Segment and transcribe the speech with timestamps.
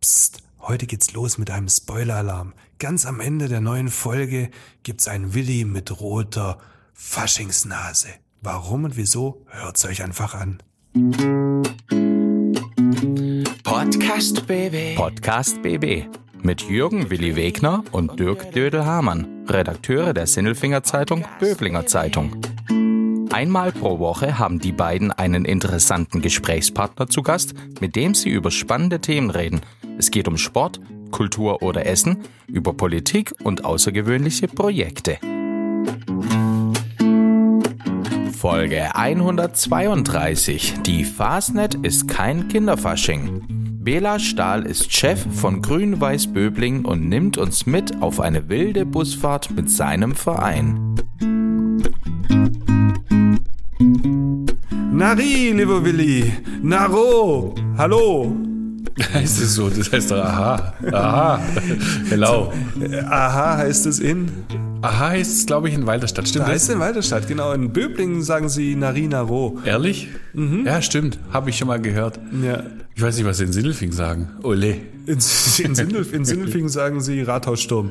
[0.00, 2.54] Psst, heute geht's los mit einem Spoiler-Alarm.
[2.78, 4.50] Ganz am Ende der neuen Folge
[4.82, 6.56] gibt's einen Willi mit roter
[6.94, 8.08] Faschingsnase.
[8.40, 9.44] Warum und wieso?
[9.48, 10.62] Hört's euch einfach an.
[13.62, 14.96] Podcast BB.
[14.96, 16.06] Podcast BB
[16.42, 22.40] mit Jürgen Willi Wegner und Dirk Dödel-Hamann, Redakteure der Sinnelfinger Zeitung Böblinger Zeitung.
[23.32, 28.50] Einmal pro Woche haben die beiden einen interessanten Gesprächspartner zu Gast, mit dem sie über
[28.50, 29.60] spannende Themen reden.
[30.00, 30.80] Es geht um Sport,
[31.10, 35.18] Kultur oder Essen, über Politik und außergewöhnliche Projekte.
[38.32, 40.76] Folge 132.
[40.86, 43.42] Die Fasnet ist kein Kinderfasching.
[43.82, 49.50] Bela Stahl ist Chef von Grün-Weiß Böbling und nimmt uns mit auf eine wilde Busfahrt
[49.50, 50.94] mit seinem Verein.
[54.92, 56.32] Nari, lieber Willi.
[56.62, 57.54] Naro.
[57.76, 58.49] Hallo.
[59.14, 59.68] Heißt es so?
[59.70, 60.74] Das heißt doch Aha.
[60.92, 61.40] Aha.
[62.08, 62.52] Hello.
[63.08, 64.28] Aha heißt es in.
[64.82, 66.28] Aha heißt es, glaube ich, in Walderstadt.
[66.28, 66.54] Stimmt Da das?
[66.54, 67.52] heißt es in Weiterstadt, genau.
[67.52, 69.58] In Böblingen sagen sie Nari, Naro.
[69.64, 70.08] Ehrlich?
[70.64, 71.18] Ja, stimmt.
[71.32, 72.18] Habe ich schon mal gehört.
[72.42, 72.62] Ja.
[72.94, 74.28] Ich weiß nicht, was sie in Sindelfing sagen.
[74.42, 74.72] Ole.
[75.06, 77.90] In, in, Sindelf, in Sindelfingen sagen sie Rathaussturm.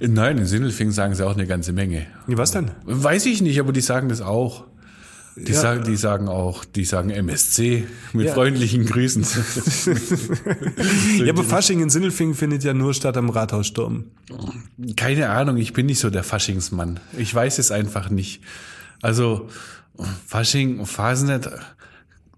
[0.00, 2.06] Nein, in Sindelfing sagen sie auch eine ganze Menge.
[2.26, 2.70] Was denn?
[2.84, 4.64] Weiß ich nicht, aber die sagen das auch.
[5.46, 5.60] Die, Ja.
[5.60, 8.34] sagen, die sagen auch, die sagen MSC mit Ja.
[8.34, 9.24] freundlichen Grüßen.
[11.18, 14.04] Ja, aber Fasching in Sindelfingen findet ja nur statt am Rathaussturm.
[14.96, 17.00] Keine Ahnung, ich bin nicht so der Faschingsmann.
[17.16, 18.42] Ich weiß es einfach nicht.
[19.02, 19.48] Also,
[20.26, 21.50] Fasching, Fasnet,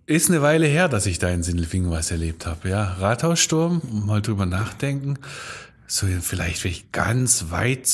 [0.07, 2.69] ist eine Weile her, dass ich da in Sindelfingen was erlebt habe.
[2.69, 5.19] Ja, Rathaussturm, mal drüber nachdenken.
[5.87, 7.87] So, vielleicht, wenn ich ganz weit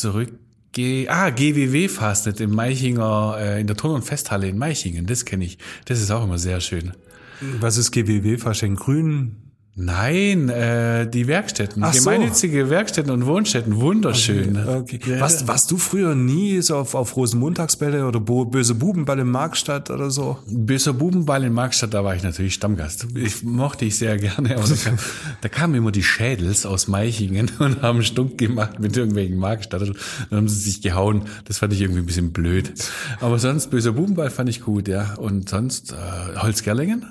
[0.73, 1.11] zurückgehe.
[1.11, 5.07] Ah, GWW Fastnet im Meichinger, äh, in der Turn- und Festhalle in Meichingen.
[5.07, 5.59] Das kenne ich.
[5.85, 6.93] Das ist auch immer sehr schön.
[7.41, 8.39] Was ist GWW?
[8.39, 9.37] Fasching Grün?
[9.81, 12.01] Nein, äh, die Werkstätten, Ach so.
[12.01, 14.59] gemeinnützige Werkstätten und Wohnstätten, wunderschön.
[14.67, 14.99] Okay.
[15.07, 15.21] Ja.
[15.21, 19.91] Warst, warst du früher nie so auf, auf Rosenmontagsbälle oder Bo böse Bubenball in Markstadt
[19.91, 20.39] oder so?
[20.49, 23.07] Böser Bubenball in Markstadt, da war ich natürlich Stammgast.
[23.15, 24.99] Ich mochte ich sehr gerne, aber da, kam,
[25.43, 29.83] da kamen immer die Schädels aus Meichingen und haben Stunk gemacht mit irgendwelchen Markstadt.
[29.83, 29.95] Dann
[30.33, 31.23] haben sie sich gehauen.
[31.45, 32.73] Das fand ich irgendwie ein bisschen blöd.
[33.21, 35.15] Aber sonst, böser Bubenball fand ich gut, ja.
[35.15, 37.07] Und sonst, äh, Holzgerlingen?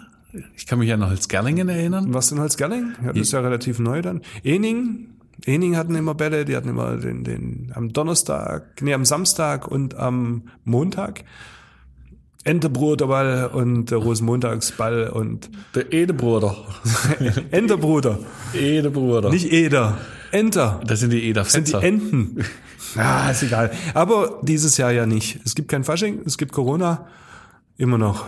[0.55, 2.13] Ich kann mich an Holzgerlingen erinnern.
[2.13, 2.93] Was in Holzgerling?
[3.03, 4.21] Ja, das ist ja relativ neu dann.
[4.43, 5.07] Ening?
[5.45, 9.95] Ening hatten immer Bälle, die hatten immer den, den am Donnerstag, nee, am Samstag und
[9.95, 11.23] am Montag.
[12.43, 16.55] Enterbruderball und der Rosenmontagsball und Der Edebruder.
[17.51, 18.19] Enterbruder.
[18.53, 19.29] Edebruder.
[19.29, 19.97] Nicht Eder.
[20.31, 20.79] Enter.
[20.85, 21.83] Das sind die sind die Ederfetzer.
[21.83, 22.43] Enten.
[22.95, 23.71] Ah, ist egal.
[23.93, 25.39] Aber dieses Jahr ja nicht.
[25.45, 27.07] Es gibt kein Fasching, es gibt Corona.
[27.77, 28.25] Immer noch.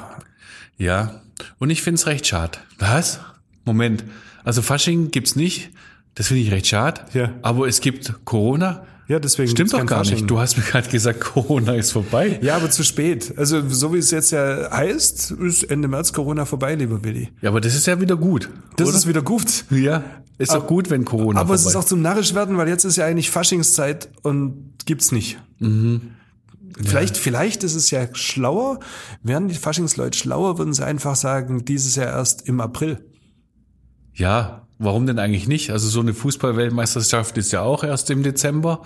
[0.79, 1.22] Ja,
[1.59, 2.57] und ich find's recht schade.
[2.79, 3.19] Was?
[3.66, 4.03] Moment.
[4.44, 5.69] Also Fasching gibt's nicht.
[6.16, 7.01] Das finde ich recht schade.
[7.13, 7.34] Ja.
[7.44, 8.85] Aber es gibt Corona.
[9.07, 10.16] Ja, deswegen Stimmt doch gar Fasching.
[10.16, 10.29] nicht.
[10.29, 12.40] Du hast mir gerade gesagt, Corona ist vorbei.
[12.41, 13.34] Ja, aber zu spät.
[13.38, 17.29] Also so wie es jetzt ja heißt, ist Ende März Corona vorbei, lieber Willi.
[17.41, 18.50] Ja, aber das ist ja wieder gut.
[18.78, 18.97] Das oder?
[18.97, 19.66] ist wieder gut.
[19.72, 20.03] ja,
[20.38, 22.85] ist doch gut, wenn Corona Aber es vorbei ist auch zum narrisch werden, weil jetzt
[22.85, 25.38] ist ja eigentlich Faschingszeit und gibt's nicht.
[25.59, 26.01] Mhm.
[26.89, 28.79] Vielleicht, vielleicht ist es ja schlauer,
[29.22, 33.05] wären die Faschingsleute schlauer, würden sie einfach sagen, dieses Jahr erst im April.
[34.13, 35.72] Ja, warum denn eigentlich nicht?
[35.72, 38.81] Also so eine Fußball-Weltmeisterschaft ist ja auch erst im Dezember.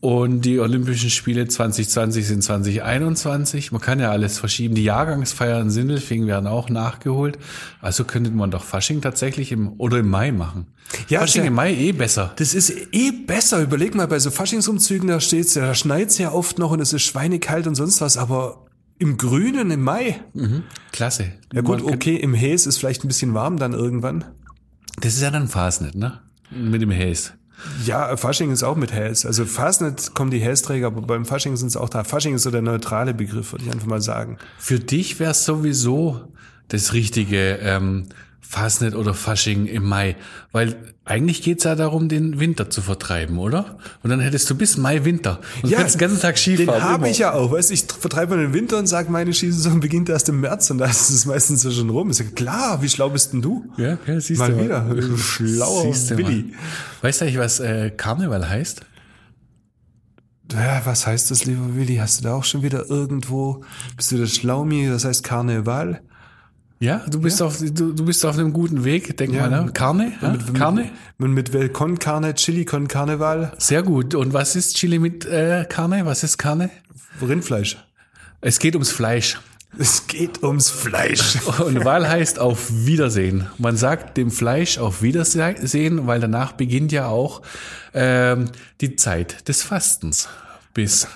[0.00, 3.72] Und die Olympischen Spiele 2020 sind 2021.
[3.72, 4.76] Man kann ja alles verschieben.
[4.76, 7.36] Die Jahrgangsfeiern in Sindelfingen werden auch nachgeholt.
[7.80, 10.68] Also könnte man doch Fasching tatsächlich im oder im Mai machen.
[11.08, 12.32] Ja, Fasching ja- im Mai eh besser.
[12.36, 13.60] Das ist eh besser.
[13.60, 16.92] Überleg mal, bei so Faschingsumzügen, da steht's ja, da schneit's ja oft noch und es
[16.92, 18.66] ist schweinekalt und sonst was, aber
[19.00, 20.20] im Grünen, im Mai.
[20.92, 21.32] Klasse.
[21.52, 24.24] Ja gut, okay, im Häs ist vielleicht ein bisschen warm dann irgendwann.
[25.00, 26.20] Das ist ja dann Fasnet, ne?
[26.50, 27.32] Mit dem Häs.
[27.84, 29.26] Ja, Fasching ist auch mit Häs.
[29.26, 32.04] Also Fasnet kommen die Hästräger, aber beim Fasching sind es auch da.
[32.04, 34.38] Fasching ist so der neutrale Begriff, würde ich einfach mal sagen.
[34.58, 36.20] Für dich wäre es sowieso
[36.68, 38.06] das richtige ähm,
[38.40, 40.16] Fasnet oder Fasching im Mai.
[40.52, 43.78] Weil eigentlich geht's ja darum, den Winter zu vertreiben, oder?
[44.02, 45.40] Und dann hättest du bis Mai Winter.
[45.62, 46.80] Und kannst den ganzen Tag Skifahren.
[46.80, 47.52] Den habe ich ja auch.
[47.52, 50.78] Weißt, ich vertreibe mal den Winter und sage, meine Skisaison beginnt erst im März und
[50.78, 52.10] da ist es meistens ja schon rum.
[52.10, 53.64] Ich sage, klar, wie schlau bist denn du?
[53.76, 54.86] Ja, okay, siehst Mal du wieder.
[55.18, 56.26] Schlauer Siehst du mal.
[56.26, 56.54] Willi.
[57.02, 58.82] Weißt du eigentlich, was äh, Karneval heißt?
[60.52, 61.96] Ja, was heißt das, lieber Willi?
[61.96, 63.62] Hast du da auch schon wieder irgendwo,
[63.96, 66.00] bist du der Schlaumi, das heißt Karneval?
[66.80, 69.48] Ja, du bist auf du, du bist auf einem guten Weg, denk Ja.
[69.48, 69.72] mal, ne?
[69.72, 70.12] Karne?
[70.22, 70.30] Ja?
[70.30, 70.90] Mit, Karne?
[71.18, 74.14] Mit, mit Vel con Carne, Chili con Carneval, Sehr gut.
[74.14, 76.06] Und was ist Chili mit äh, Karne?
[76.06, 76.70] Was ist Karne?
[77.20, 77.76] Rindfleisch.
[78.40, 79.40] Es geht ums Fleisch.
[79.76, 81.36] Es geht ums Fleisch.
[81.58, 83.46] Und Wahl heißt auf Wiedersehen.
[83.58, 87.42] Man sagt dem Fleisch auf Wiedersehen, weil danach beginnt ja auch
[87.92, 88.46] ähm,
[88.80, 90.28] die Zeit des Fastens
[90.74, 91.08] bis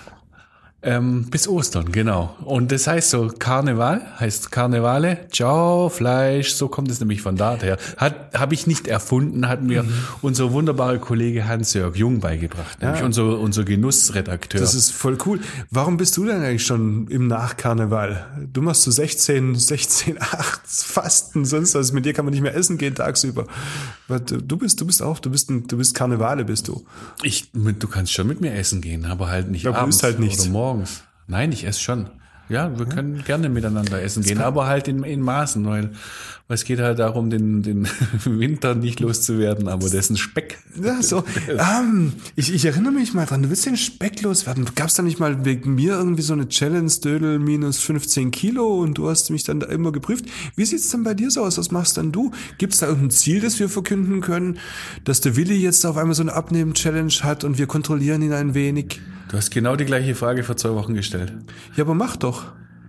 [0.84, 2.34] ähm, bis Ostern, genau.
[2.44, 7.78] Und das heißt so, Karneval heißt Karnevale, ciao, Fleisch, so kommt es nämlich von daher.
[7.96, 9.92] Hat Habe ich nicht erfunden, hat mir Mhm.
[10.22, 14.60] unser wunderbarer Kollege Hans-Jörg Jung beigebracht, nämlich unser, unser Genussredakteur.
[14.60, 15.38] Das ist voll cool.
[15.70, 18.26] Warum bist du denn eigentlich schon im Nachkarneval?
[18.52, 21.92] Du machst so 16, 16, 8 Fasten, sonst was.
[21.92, 23.46] Mit dir kann man nicht mehr essen gehen tagsüber.
[24.08, 26.84] Du bist, du bist auch, du bist, ein, du bist Karnevale, bist du.
[27.22, 30.18] Ich, du kannst schon mit mir essen gehen, aber halt nicht Aber du abends halt
[30.18, 30.42] nichts.
[30.44, 31.04] oder morgens.
[31.26, 32.08] Nein, ich esse schon.
[32.52, 35.92] Ja, wir können gerne miteinander essen gehen, aber halt in, in Maßen, weil,
[36.48, 37.88] weil es geht halt darum, den, den
[38.26, 40.58] Winter nicht loszuwerden, aber dessen Speck.
[40.82, 41.24] Ja, so.
[41.48, 44.66] Ähm, ich, ich erinnere mich mal dran, du willst den Speck loswerden.
[44.74, 48.80] Gab es da nicht mal wegen mir irgendwie so eine Challenge, Dödel minus 15 Kilo
[48.80, 50.26] und du hast mich dann da immer geprüft.
[50.54, 51.56] Wie sieht's denn bei dir so aus?
[51.56, 52.32] Was machst dann du?
[52.58, 54.58] Gibt's da irgendein Ziel, das wir verkünden können,
[55.04, 58.52] dass der Willi jetzt auf einmal so eine Abnehmen-Challenge hat und wir kontrollieren ihn ein
[58.52, 59.00] wenig?
[59.32, 61.32] Du hast genau die gleiche Frage vor zwei Wochen gestellt.
[61.74, 62.41] Ja, aber mach doch.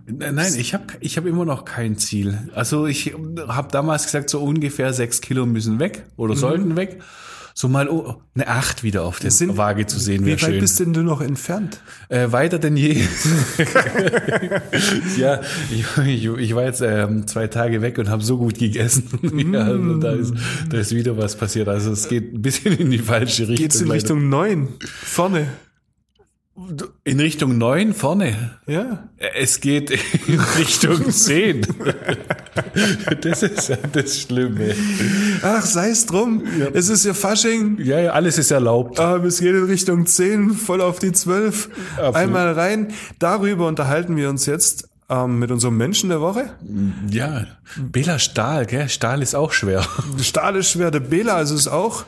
[0.06, 2.50] Nein, ich habe ich hab immer noch kein Ziel.
[2.54, 3.14] Also ich
[3.48, 6.12] habe damals gesagt, so ungefähr sechs Kilo müssen weg Mhm.
[6.16, 7.00] oder sollten weg.
[7.56, 10.50] So mal oh, eine Acht wieder auf der Sind- Waage zu sehen Wie wäre weit
[10.50, 10.58] schön.
[10.60, 11.80] bist denn du noch entfernt?
[12.08, 13.00] Äh, weiter denn je.
[15.16, 15.40] ja,
[15.70, 19.04] ich, ich, ich war jetzt ähm, zwei Tage weg und habe so gut gegessen.
[19.52, 20.34] ja, also da, ist,
[20.68, 21.68] da ist wieder was passiert.
[21.68, 23.56] Also es geht ein bisschen in die falsche Richtung.
[23.56, 23.90] Geht's in.
[23.90, 24.68] Richtung 9?
[24.84, 25.46] Vorne.
[27.02, 28.58] In Richtung neun vorne.
[28.66, 29.08] Ja.
[29.18, 31.66] Es geht in Richtung zehn.
[33.20, 34.72] das ist ja das Schlimme.
[35.42, 36.44] Ach, sei's drum.
[36.72, 37.78] Es ist ja Fasching.
[37.80, 38.98] Ja, ja, alles ist erlaubt.
[39.00, 41.70] Ähm, es geht in Richtung 10, voll auf die 12.
[41.96, 42.14] Absolut.
[42.14, 42.88] Einmal rein.
[43.18, 46.54] Darüber unterhalten wir uns jetzt ähm, mit unserem Menschen der Woche.
[47.10, 47.46] Ja,
[47.76, 48.88] Bela Stahl, gell?
[48.88, 49.84] Stahl ist auch schwer.
[50.20, 52.04] Stahl ist schwer, der Bela ist es auch.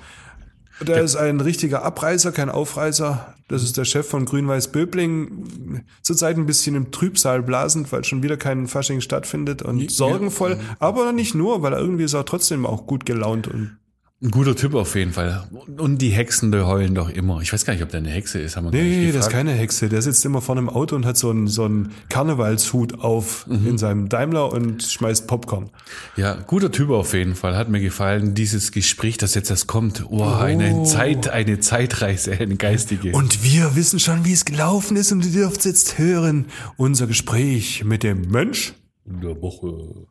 [0.80, 3.34] Der ist ein richtiger Abreißer, kein Aufreißer.
[3.48, 5.84] Das ist der Chef von Grün-Weiß Böbling.
[6.02, 10.58] Zurzeit ein bisschen im Trübsal blasend, weil schon wieder kein Fasching stattfindet und sorgenvoll.
[10.78, 13.78] Aber nicht nur, weil er irgendwie ist er trotzdem auch gut gelaunt und
[14.22, 15.46] Ein guter Typ auf jeden Fall.
[15.76, 17.42] Und die Hexen, die heulen doch immer.
[17.42, 18.56] Ich weiß gar nicht, ob der eine Hexe ist.
[18.56, 19.90] Haben wir Nee, das ist keine Hexe.
[19.90, 23.66] Der sitzt immer vor einem Auto und hat so einen, so einen Karnevalshut auf Mhm.
[23.68, 25.68] in seinem Daimler und schmeißt Popcorn.
[26.16, 27.56] Ja, guter Typ auf jeden Fall.
[27.58, 30.06] Hat mir gefallen, dieses Gespräch, das jetzt erst kommt.
[30.08, 33.12] Oh, eine Zeit, eine Zeitreise, eine geistige.
[33.12, 36.46] Und wir wissen schon, wie es gelaufen ist und ihr dürft jetzt hören.
[36.78, 38.72] Unser Gespräch mit dem Mensch.
[39.04, 40.06] der Woche.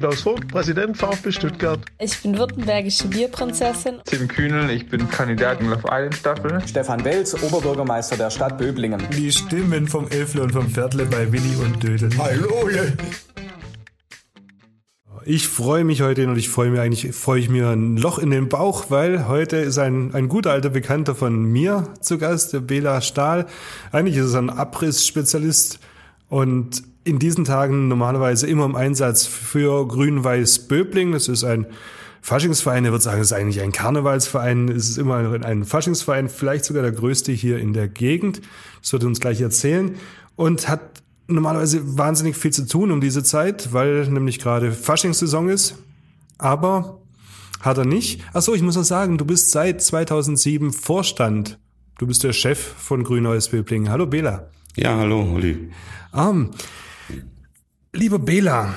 [0.00, 1.80] Klaus Vogt, Präsident VfB Stuttgart.
[1.98, 3.96] Ich bin württembergische Bierprinzessin.
[4.06, 6.62] Tim Kühnel, ich bin Kandidat in Love Island Staffel.
[6.66, 9.02] Stefan Welz, Oberbürgermeister der Stadt Böblingen.
[9.14, 12.08] Die Stimmen vom Elfle und vom Viertle bei Willi und Dödel.
[12.16, 12.70] Hallo!
[15.26, 18.30] Ich freue mich heute und ich freue mich eigentlich, freue ich mir ein Loch in
[18.30, 22.60] den Bauch, weil heute ist ein, ein guter alter Bekannter von mir zu Gast, der
[22.60, 23.46] Bela Stahl.
[23.92, 25.78] Eigentlich ist er ein Abrissspezialist
[26.30, 31.12] und in diesen Tagen normalerweise immer im Einsatz für Grün-Weiß Böbling.
[31.12, 31.66] Das ist ein
[32.22, 36.66] Faschingsverein, er wird sagen, es ist eigentlich ein Karnevalsverein, es ist immer ein Faschingsverein, vielleicht
[36.66, 38.42] sogar der größte hier in der Gegend.
[38.82, 39.94] Das wird er uns gleich erzählen.
[40.36, 45.76] Und hat normalerweise wahnsinnig viel zu tun um diese Zeit, weil nämlich gerade Faschingssaison ist.
[46.38, 47.00] Aber
[47.60, 48.22] hat er nicht.
[48.32, 51.58] Ach so, ich muss noch sagen, du bist seit 2007 Vorstand.
[51.98, 53.90] Du bist der Chef von Grün-Neues Böbling.
[53.90, 54.48] Hallo Bela.
[54.76, 55.70] Ja, hallo, Olli.
[56.14, 56.50] Ähm,
[57.92, 58.74] lieber Bela,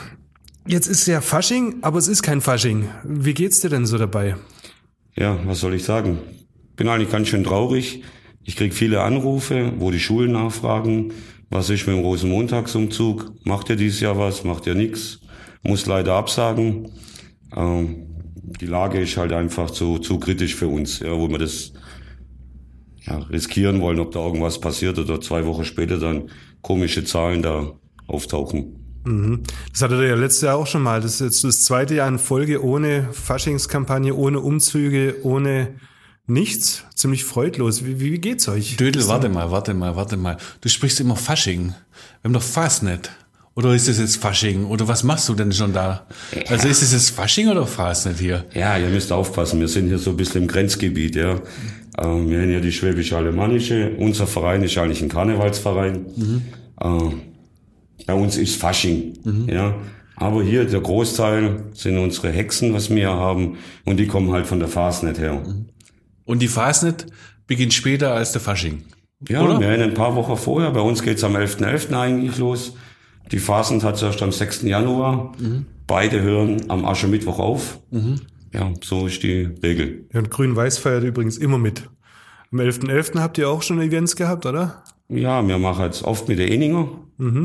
[0.68, 2.90] jetzt ist ja Fasching, aber es ist kein Fasching.
[3.04, 4.36] Wie geht's dir denn so dabei?
[5.16, 6.20] Ja, was soll ich sagen?
[6.76, 8.04] Bin eigentlich ganz schön traurig.
[8.44, 11.14] Ich krieg viele Anrufe, wo die Schulen nachfragen,
[11.50, 13.32] was ist mit dem Rosenmontagsumzug?
[13.46, 14.44] Macht ihr dieses Jahr was?
[14.44, 15.20] Macht ihr nix?
[15.62, 16.90] Muss leider absagen.
[17.56, 18.08] Ähm,
[18.60, 21.74] die Lage ist halt einfach zu, zu kritisch für uns, ja, wo wir das
[23.02, 27.72] ja, riskieren wollen, ob da irgendwas passiert oder zwei Wochen später dann komische Zahlen da
[28.08, 28.83] auftauchen.
[29.06, 31.02] Das hattet ihr ja letztes Jahr auch schon mal.
[31.02, 35.76] Das ist jetzt das zweite Jahr in Folge ohne Faschingskampagne, ohne Umzüge, ohne
[36.26, 36.86] nichts.
[36.96, 37.86] Ziemlich freudlos.
[37.86, 38.78] Wie, wie geht's euch?
[38.78, 40.38] Dödel, warte mal, warte mal, warte mal.
[40.62, 41.68] Du sprichst immer Fasching.
[41.68, 43.12] Wir haben doch Fastnet.
[43.56, 44.66] Oder ist es jetzt Fasching?
[44.66, 46.08] Oder was machst du denn schon da?
[46.48, 48.46] Also ist es jetzt Fasching oder Fastnet hier?
[48.54, 49.60] Ja, ihr müsst aufpassen.
[49.60, 51.42] Wir sind hier so ein bisschen im Grenzgebiet, ja.
[52.00, 53.92] Ähm, wir haben ja die Schwäbisch-Alemannische.
[53.98, 56.06] Unser Verein ist eigentlich ein Karnevalsverein.
[56.82, 57.22] Ähm,
[58.06, 59.76] bei uns ist Fasching, ja.
[60.16, 63.58] Aber hier der Großteil sind unsere Hexen, was wir hier haben.
[63.84, 65.42] Und die kommen halt von der Fastnet her.
[66.26, 67.08] Und die Fastnet
[67.48, 68.84] beginnt später als der Fasching.
[69.28, 69.60] Ja, Oder?
[69.60, 70.72] wir haben ein paar Wochen vorher.
[70.72, 71.98] Bei uns geht's am 11.11.
[72.00, 72.76] eigentlich los.
[73.32, 74.64] Die Phasen hat es erst am 6.
[74.64, 75.34] Januar.
[75.88, 77.80] Beide hören am Aschermittwoch auf.
[78.54, 80.06] Ja, so ist die Regel.
[80.14, 81.90] Ja, und Grün-Weiß feiert übrigens immer mit.
[82.52, 83.20] Am 11.11.
[83.20, 84.84] habt ihr auch schon Events gehabt, oder?
[85.16, 86.88] Ja, wir machen jetzt oft mit der Eninger.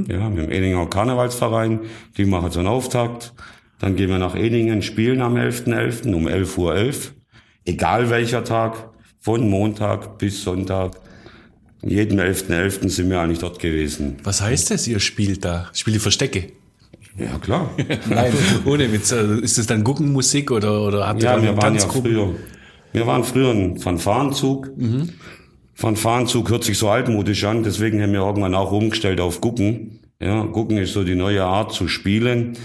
[0.08, 1.80] Ja, mit dem Eninger Karnevalsverein.
[2.16, 3.34] Die machen so einen Auftakt.
[3.78, 6.12] Dann gehen wir nach Eningen, spielen am 11.11.
[6.14, 6.92] um 11.11 Uhr.
[7.64, 10.92] Egal welcher Tag, von Montag bis Sonntag.
[11.82, 12.88] Jeden 11.11.
[12.88, 14.16] sind wir eigentlich dort gewesen.
[14.24, 15.68] Was heißt das, ihr spielt da?
[15.74, 16.52] Spielt ihr Verstecke?
[17.16, 17.70] Ja, klar.
[18.08, 18.32] Nein,
[18.64, 19.12] ohne Witz.
[19.12, 22.34] Also Ist das dann Guggenmusik oder, oder habt ihr Ja, dann wir waren ja früher.
[22.92, 24.70] Wir waren früher ein Fanfarenzug.
[25.78, 30.00] Fanfarenzug hört sich so altmodisch an, deswegen haben wir irgendwann auch umgestellt auf Gucken.
[30.20, 32.58] Ja, Gucken ist so die neue Art zu spielen.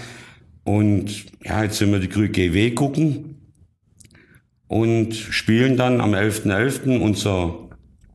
[0.64, 3.36] Und ja, jetzt sind wir die Grü GW gucken
[4.66, 6.98] und spielen dann am 11.11.
[6.98, 7.68] unser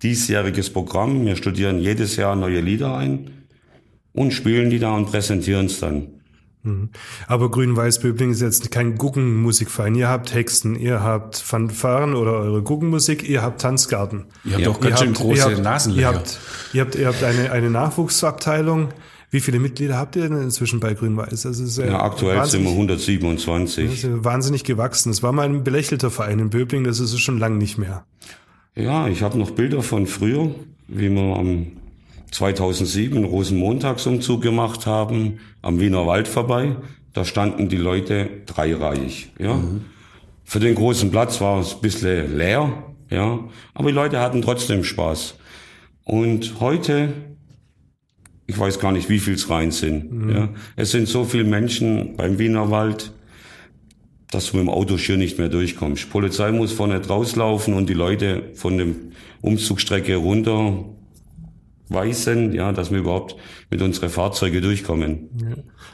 [0.03, 1.25] diesjähriges Programm.
[1.25, 3.45] Wir studieren jedes Jahr neue Lieder ein
[4.11, 6.18] und spielen die da und präsentieren es dann.
[7.27, 9.95] Aber Grün-Weiß-Böbling ist jetzt kein Guggenmusikverein.
[9.95, 14.25] Ihr habt Hexen, ihr habt Fanfaren oder eure Guggenmusik, ihr habt Tanzgarten.
[14.45, 14.65] Ihr habt Ja.
[14.71, 16.01] doch ganz schön große ihr habt, Nasenlöcher.
[16.01, 16.39] Ihr habt,
[16.73, 18.89] ihr habt, ihr habt eine, eine Nachwuchsabteilung.
[19.31, 21.43] Wie viele Mitglieder habt ihr denn inzwischen bei Grün-Weiß?
[21.43, 22.73] Das ist Ja, aktuell sind wir wahnsinnig,
[23.23, 23.85] 127.
[24.01, 25.11] das ist wahnsinnig gewachsen.
[25.11, 28.05] Es war mal ein belächelter Verein in Böbling, das ist es schon lang nicht mehr.
[28.75, 30.49] Ja, ich habe noch Bilder von früher,
[30.87, 31.67] wie wir am
[32.31, 36.75] 2007 einen Rosenmontagsumzug gemacht haben, am Wiener Wald vorbei.
[37.13, 39.31] Da standen die Leute dreireihig.
[39.39, 39.59] Ja.
[40.43, 43.39] Für den großen Platz war es ein bisschen leer, ja,
[43.73, 45.35] aber die Leute hatten trotzdem Spaß.
[46.03, 47.13] Und heute,
[48.47, 50.31] ich weiß gar nicht, wie viel's rein sind.
[50.31, 50.49] Ja.
[50.75, 53.11] Es sind so viele Menschen beim Wiener Wald,
[54.31, 56.05] dass du mit dem Auto schier nicht mehr durchkommst.
[56.05, 58.95] Die Polizei muss vorne rauslaufen und die Leute von dem
[59.41, 60.85] Umzugsstrecke runter
[61.89, 63.35] weisen, ja, dass wir überhaupt
[63.69, 65.29] mit unseren Fahrzeugen durchkommen.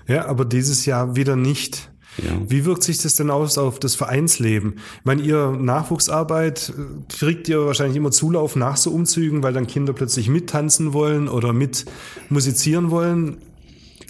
[0.08, 1.92] Ja, aber dieses Jahr wieder nicht.
[2.18, 2.40] Ja.
[2.48, 4.76] Wie wirkt sich das denn aus auf das Vereinsleben?
[5.00, 9.68] Ich meine, ihr Nachwuchsarbeit äh, kriegt ihr wahrscheinlich immer Zulauf nach so Umzügen, weil dann
[9.68, 11.86] Kinder plötzlich mittanzen wollen oder mit
[12.30, 13.38] musizieren wollen.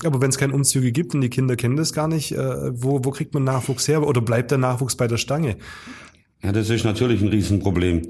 [0.03, 3.03] Aber wenn es keine Umzüge gibt und die Kinder kennen das gar nicht, äh, wo,
[3.03, 4.05] wo kriegt man Nachwuchs her?
[4.05, 5.57] Oder bleibt der Nachwuchs bei der Stange?
[6.43, 8.03] Ja, das ist natürlich ein Riesenproblem.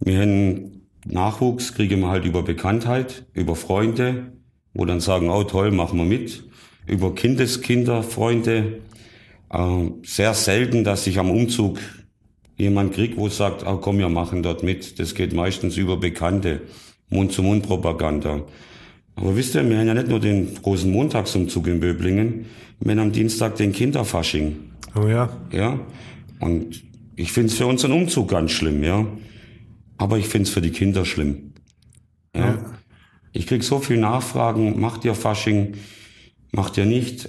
[0.00, 0.75] Wir haben
[1.16, 4.32] Nachwuchs, kriegen wir halt über Bekanntheit, über Freunde,
[4.74, 6.44] wo dann sagen, oh toll, machen wir mit.
[6.86, 8.80] Über Kindeskinder, Freunde.
[9.50, 11.78] Äh, sehr selten, dass ich am Umzug
[12.58, 14.98] jemand krieg, wo sagt, oh, komm, wir machen dort mit.
[14.98, 16.60] Das geht meistens über Bekannte.
[17.08, 18.42] Mund-zu-Mund-Propaganda.
[19.14, 22.46] Aber wisst ihr, wir haben ja nicht nur den großen Montagsumzug in Böblingen,
[22.80, 24.56] wir haben am Dienstag den Kinderfasching.
[24.94, 25.30] Oh ja.
[25.50, 25.80] Ja.
[26.40, 26.82] Und
[27.14, 29.06] ich finde es für unseren Umzug ganz schlimm, ja.
[29.98, 31.52] Aber ich finde es für die Kinder schlimm.
[32.34, 32.58] Ja.
[33.32, 35.74] Ich krieg so viel Nachfragen, macht ihr Fasching,
[36.52, 37.28] macht ihr nicht?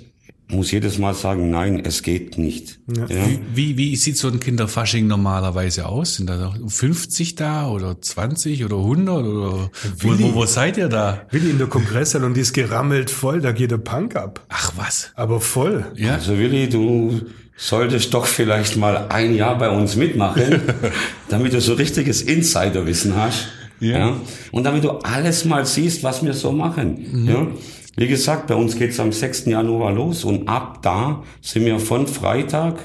[0.50, 2.80] Muss jedes Mal sagen, nein, es geht nicht.
[2.88, 3.10] Ja.
[3.54, 6.16] Wie, wie sieht so ein Kinderfasching normalerweise aus?
[6.16, 9.70] Sind da noch 50 da oder 20 oder 100 oder
[10.00, 11.28] wo, wo, wo seid ihr da?
[11.32, 14.46] Willi in der Kongresshalle und die ist gerammelt voll, da geht der Punk ab.
[14.48, 15.12] Ach was.
[15.16, 15.92] Aber voll.
[15.98, 16.14] Ja.
[16.14, 17.24] Also Willi, du
[17.58, 20.62] solltest doch vielleicht mal ein Jahr bei uns mitmachen,
[21.30, 23.50] damit du so richtiges Insiderwissen hast.
[23.80, 24.16] Ja.
[24.52, 27.26] Und damit du alles mal siehst, was wir so machen.
[27.28, 27.48] Ja.
[27.96, 29.46] Wie gesagt, bei uns geht's am 6.
[29.46, 32.80] Januar los und ab da sind wir von Freitag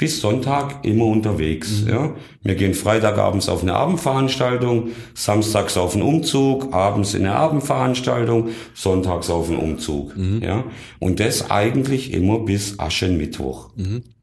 [0.00, 1.84] bis Sonntag immer unterwegs.
[1.86, 2.14] Ja.
[2.42, 9.28] Wir gehen Freitagabends auf eine Abendveranstaltung, samstags auf einen Umzug, abends in eine Abendveranstaltung, sonntags
[9.28, 10.14] auf einen Umzug.
[10.40, 10.64] Ja.
[11.00, 13.72] Und das eigentlich immer bis Aschenmittwoch.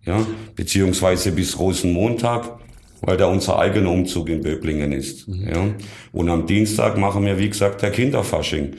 [0.04, 0.26] Ja.
[0.56, 2.58] Beziehungsweise bis Rosenmontag,
[3.02, 5.28] weil da unser eigener Umzug in Böblingen ist.
[5.28, 5.64] Ja.
[6.12, 8.72] Und am Dienstag machen wir, wie gesagt, der Kinderfasching.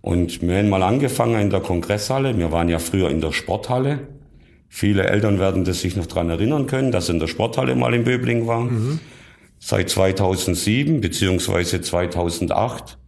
[0.00, 2.38] Und wir haben mal angefangen in der Kongresshalle.
[2.38, 4.08] Wir waren ja früher in der Sporthalle.
[4.68, 8.04] Viele Eltern werden das sich noch dran erinnern können, dass in der Sporthalle mal in
[8.04, 8.68] Böbling war.
[9.58, 12.98] Seit 2007 beziehungsweise 2008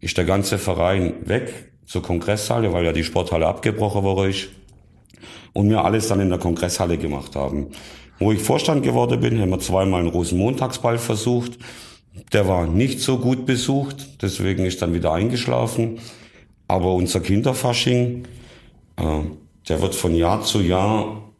[0.00, 4.48] ist der ganze Verein weg zur Kongresshalle, weil ja die Sporthalle abgebrochen worden ist.
[5.52, 7.68] Und wir alles dann in der Kongresshalle gemacht haben.
[8.18, 11.58] Wo ich Vorstand geworden bin, haben wir zweimal einen Rosenmontagsball versucht.
[12.32, 15.98] Der war nicht so gut besucht, deswegen ist dann wieder eingeschlafen.
[16.66, 18.24] Aber unser Kinderfasching,
[18.96, 19.20] äh,
[19.68, 21.32] der wird von Jahr zu Jahr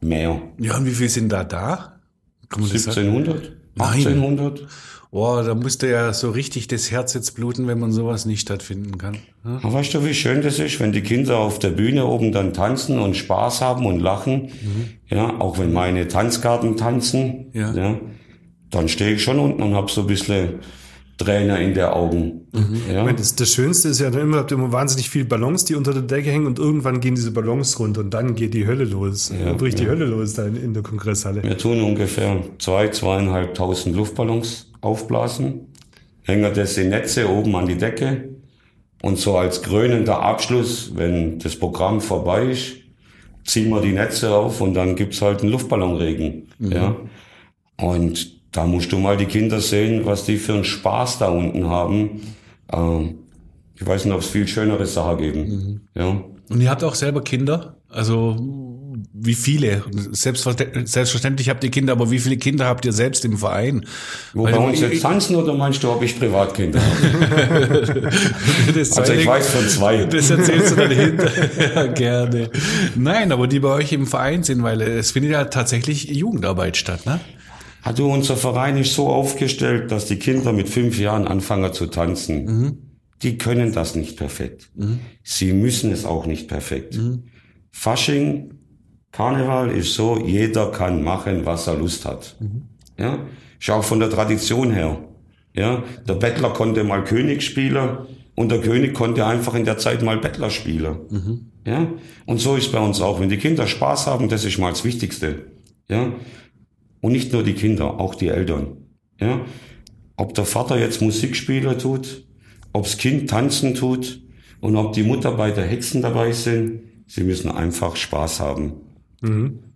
[0.00, 0.40] mehr.
[0.58, 2.00] Ja, und wie viel sind da da?
[2.48, 3.08] Kann man das sagen?
[3.08, 3.52] 1700?
[3.76, 3.88] Nein.
[4.06, 4.66] 1800?
[5.12, 8.96] Boah, da musste ja so richtig das Herz jetzt bluten, wenn man sowas nicht stattfinden
[8.96, 9.18] kann.
[9.42, 12.52] Aber weißt du, wie schön das ist, wenn die Kinder auf der Bühne oben dann
[12.52, 14.50] tanzen und Spaß haben und lachen?
[15.08, 17.72] Ja, auch wenn meine Tanzgarten tanzen, Ja.
[17.74, 17.98] ja
[18.70, 20.60] dann stehe ich schon unten und hab so ein bisschen
[21.24, 22.46] Träne in der Augen.
[22.52, 23.00] Ja?
[23.00, 25.74] Ich meine, das, das Schönste ist ja immer, habt ihr immer wahnsinnig viele Ballons, die
[25.74, 28.84] unter der Decke hängen und irgendwann gehen diese Ballons runter und dann geht die Hölle
[28.84, 29.30] los.
[29.30, 29.90] Ja, dann bricht die ja.
[29.90, 31.42] Hölle los da in, in der Kongresshalle.
[31.42, 35.66] Wir tun ungefähr zwei, zweieinhalbtausend Luftballons aufblasen,
[36.22, 38.30] hängen das in Netze oben an die Decke
[39.02, 42.76] und so als krönender Abschluss, wenn das Programm vorbei ist,
[43.44, 46.48] ziehen wir die Netze auf und dann gibt's halt einen Luftballonregen.
[46.58, 46.96] Ja?
[47.76, 51.68] Und da musst du mal die Kinder sehen, was die für einen Spaß da unten
[51.68, 52.34] haben.
[52.72, 53.14] Ähm,
[53.76, 55.88] ich weiß nicht, ob es viel schönere Sachen geben.
[55.94, 56.20] Ja.
[56.48, 57.76] Und ihr habt auch selber Kinder?
[57.88, 58.36] Also
[59.12, 59.82] wie viele?
[60.12, 63.86] Selbstverständlich, selbstverständlich habt ihr Kinder, aber wie viele Kinder habt ihr selbst im Verein?
[64.34, 66.80] Wo Weil bei uns jetzt tanzen oder meinst du, ob ich Privatkinder?
[68.74, 70.04] Das Also ich weiß von zwei.
[70.04, 72.50] Das erzählst du dann hinterher gerne.
[72.96, 77.06] Nein, aber die bei euch im Verein sind, weil es findet ja tatsächlich Jugendarbeit statt,
[77.06, 77.20] ne?
[77.82, 81.86] Hat du unser Verein ist so aufgestellt, dass die Kinder mit fünf Jahren anfangen zu
[81.86, 82.88] tanzen.
[83.22, 84.70] Die können das nicht perfekt.
[85.22, 86.98] Sie müssen es auch nicht perfekt.
[87.72, 88.54] Fasching,
[89.12, 92.36] Karneval ist so, jeder kann machen, was er Lust hat.
[92.98, 93.18] Ja,
[93.58, 94.98] ist auch von der Tradition her.
[95.54, 97.98] Ja, der Bettler konnte mal König spielen
[98.36, 101.50] und der König konnte einfach in der Zeit mal Bettler spielen.
[101.66, 101.88] Ja,
[102.26, 103.20] und so ist bei uns auch.
[103.20, 105.46] Wenn die Kinder Spaß haben, das ist mal das Wichtigste.
[105.88, 106.12] Ja,
[107.00, 108.76] und nicht nur die Kinder, auch die Eltern.
[109.20, 109.44] Ja?
[110.16, 112.26] Ob der Vater jetzt Musikspieler tut,
[112.72, 114.22] ob's Kind tanzen tut
[114.60, 118.74] und ob die Mutter bei der Hexen dabei sind, sie müssen einfach Spaß haben.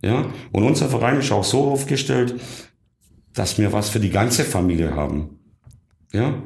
[0.03, 0.31] Ja?
[0.51, 2.35] Und unser Verein ist auch so aufgestellt,
[3.33, 5.39] dass wir was für die ganze Familie haben.
[6.13, 6.41] Ja?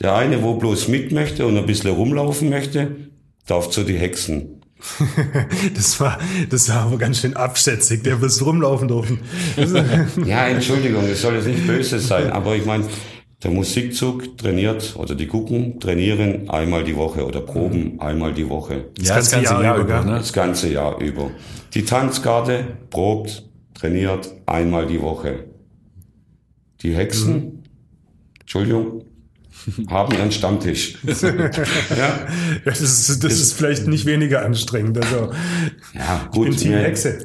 [0.00, 3.10] Der eine, wo bloß mit möchte und ein bisschen rumlaufen möchte,
[3.46, 4.61] darf zu die Hexen.
[5.74, 6.18] Das war,
[6.50, 9.20] das war aber ganz schön abschätzig, der wirst rumlaufen dürfen.
[10.26, 12.84] Ja, Entschuldigung, es soll jetzt nicht böse sein, aber ich meine,
[13.42, 18.86] der Musikzug trainiert oder die Gucken trainieren einmal die Woche oder proben einmal die Woche.
[19.00, 20.04] Ja, ganze Jahr über, gell?
[20.04, 20.18] ne?
[20.18, 21.30] Das ganze Jahr über.
[21.74, 25.44] Die Tanzgarde probt, trainiert einmal die Woche.
[26.82, 27.64] Die Hexen,
[28.40, 29.01] Entschuldigung,
[29.88, 30.98] haben ihren Stammtisch.
[31.06, 32.26] ja,
[32.64, 34.98] Das ist, das ist vielleicht nicht weniger anstrengend.
[34.98, 35.32] Also,
[35.94, 36.58] ja, ich bin gut.
[36.58, 37.24] Team Hexe.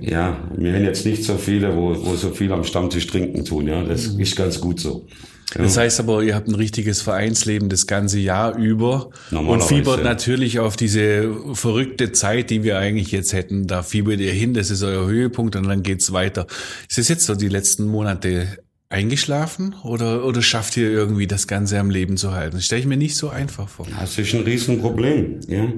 [0.00, 3.68] Ja, wir haben jetzt nicht so viele, wo, wo so viel am Stammtisch trinken tun.
[3.68, 5.06] Ja, das ist ganz gut so.
[5.54, 5.62] Ja.
[5.62, 10.04] Das heißt aber, ihr habt ein richtiges Vereinsleben das ganze Jahr über und fiebert ja.
[10.04, 13.66] natürlich auf diese verrückte Zeit, die wir eigentlich jetzt hätten.
[13.66, 16.46] Da fiebert ihr hin, das ist euer Höhepunkt und dann geht's weiter.
[16.88, 21.78] Ist es jetzt so die letzten Monate eingeschlafen oder, oder schafft ihr irgendwie das Ganze
[21.78, 22.56] am Leben zu halten?
[22.56, 23.86] Das stelle ich mir nicht so einfach vor.
[23.98, 25.40] Das ist ein Riesenproblem.
[25.48, 25.68] Ja.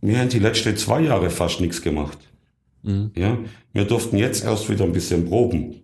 [0.00, 2.18] Wir haben die letzten zwei Jahre fast nichts gemacht.
[3.14, 3.36] Ja.
[3.72, 5.82] Wir durften jetzt erst wieder ein bisschen proben.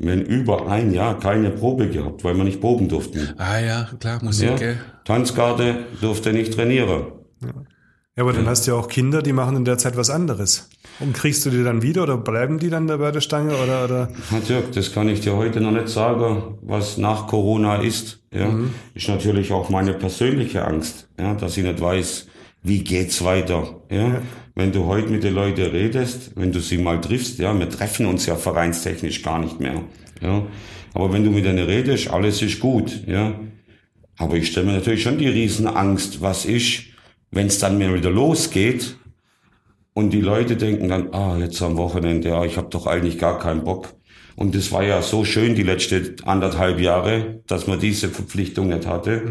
[0.00, 3.28] Wir haben über ein Jahr keine Probe gehabt, weil wir nicht proben durften.
[3.38, 4.56] Ah ja, klar, Musik, Ja.
[4.56, 4.78] gell?
[5.04, 7.06] Tanzgarde durfte nicht trainieren.
[8.18, 10.68] Ja, aber dann hast du ja auch Kinder, die machen in der Zeit was anderes.
[10.98, 13.84] Und kriegst du die dann wieder oder bleiben die dann da bei der Stange oder,
[13.84, 14.08] oder?
[14.30, 18.20] Herr Dirk, das kann ich dir heute noch nicht sagen, was nach Corona ist.
[18.34, 18.52] Ja,
[18.94, 22.26] ist natürlich auch meine persönliche Angst, ja, dass ich nicht weiß,
[22.64, 23.82] wie geht's weiter.
[23.88, 24.20] Ja,
[24.56, 28.06] wenn du heute mit den Leuten redest, wenn du sie mal triffst, ja, wir treffen
[28.06, 29.82] uns ja vereinstechnisch gar nicht mehr.
[30.20, 30.42] Ja,
[30.92, 33.00] aber wenn du mit denen redest, alles ist gut.
[33.06, 33.38] Ja,
[34.16, 36.87] aber ich stelle mir natürlich schon die Riesenangst, was ist,
[37.30, 38.96] wenn es dann mir wieder losgeht
[39.94, 43.38] und die Leute denken dann, ah, jetzt am Wochenende, ja, ich habe doch eigentlich gar
[43.38, 43.94] keinen Bock.
[44.36, 48.86] Und das war ja so schön die letzten anderthalb Jahre, dass man diese Verpflichtung nicht
[48.86, 49.24] hatte.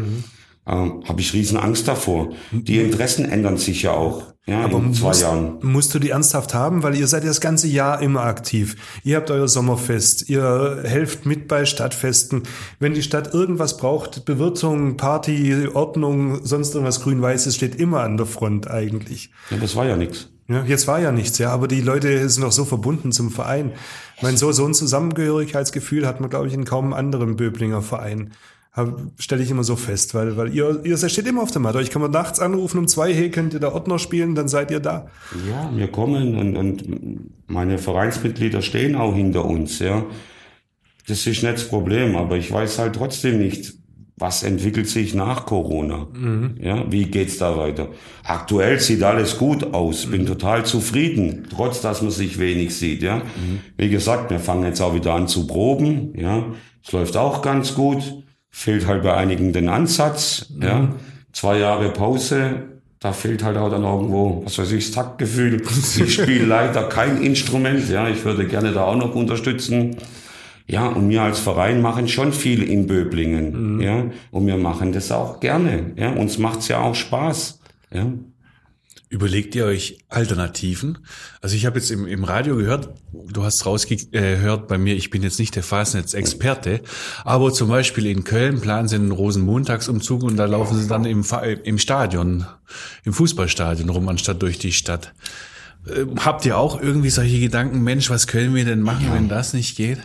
[0.66, 2.34] Ähm, habe ich riesen Angst davor.
[2.52, 4.34] Die Interessen ändern sich ja auch.
[4.48, 5.58] Ja, in zwei musst, Jahren.
[5.60, 8.76] musst du die ernsthaft haben, weil ihr seid ja das ganze Jahr immer aktiv.
[9.04, 12.44] Ihr habt euer Sommerfest, ihr helft mit bei Stadtfesten.
[12.80, 18.24] Wenn die Stadt irgendwas braucht, Bewirtung, Party, Ordnung, sonst irgendwas grün-weißes, steht immer an der
[18.24, 19.30] Front eigentlich.
[19.50, 20.30] Ja, das war ja nichts.
[20.48, 23.72] Ja, jetzt war ja nichts, ja, aber die Leute sind doch so verbunden zum Verein.
[24.16, 27.82] Ich meine, so, so ein Zusammengehörigkeitsgefühl hat man, glaube ich, in kaum einem anderen Böblinger
[27.82, 28.32] Verein.
[29.18, 31.80] Stelle ich immer so fest, weil, weil ihr, ihr steht immer auf der Matte.
[31.80, 34.70] Ich kann mal nachts anrufen um zwei, hey, könnt ihr da Ordner spielen, dann seid
[34.70, 35.06] ihr da.
[35.48, 36.84] Ja, wir kommen und, und
[37.46, 40.04] meine Vereinsmitglieder stehen auch hinter uns, ja.
[41.06, 43.74] Das ist nicht das Problem, aber ich weiß halt trotzdem nicht,
[44.18, 46.08] was entwickelt sich nach Corona?
[46.60, 47.88] Ja, wie geht's da weiter?
[48.24, 53.22] Aktuell sieht alles gut aus, bin total zufrieden, trotz dass man sich wenig sieht, ja.
[53.76, 56.44] Wie gesagt, wir fangen jetzt auch wieder an zu proben, ja.
[56.84, 58.02] Es läuft auch ganz gut,
[58.58, 60.88] fehlt halt bei einigen den Ansatz, ja.
[61.32, 62.64] Zwei Jahre Pause,
[62.98, 65.62] da fehlt halt auch dann irgendwo, was weiß ich, das Taktgefühl.
[66.04, 69.96] Ich spiele leider kein Instrument, ja, ich würde gerne da auch noch unterstützen.
[70.66, 73.80] Ja, und wir als Verein machen schon viel in Böblingen, Mhm.
[73.80, 77.60] ja, und wir machen das auch gerne, ja, uns macht's ja auch Spaß,
[77.94, 78.06] ja.
[79.10, 80.98] Überlegt ihr euch Alternativen?
[81.40, 85.08] Also ich habe jetzt im, im Radio gehört, du hast rausgehört äh, bei mir, ich
[85.08, 86.82] bin jetzt nicht der Fasnetz-Experte,
[87.24, 91.24] aber zum Beispiel in Köln planen sie einen Rosenmontagsumzug und da laufen sie dann im,
[91.64, 92.44] im Stadion,
[93.04, 95.14] im Fußballstadion rum, anstatt durch die Stadt.
[95.86, 99.54] Äh, Habt ihr auch irgendwie solche Gedanken, Mensch, was können wir denn machen, wenn das
[99.54, 100.00] nicht geht?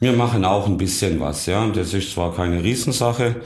[0.00, 1.68] Wir machen auch ein bisschen was, ja.
[1.68, 3.36] Das ist zwar keine Riesensache,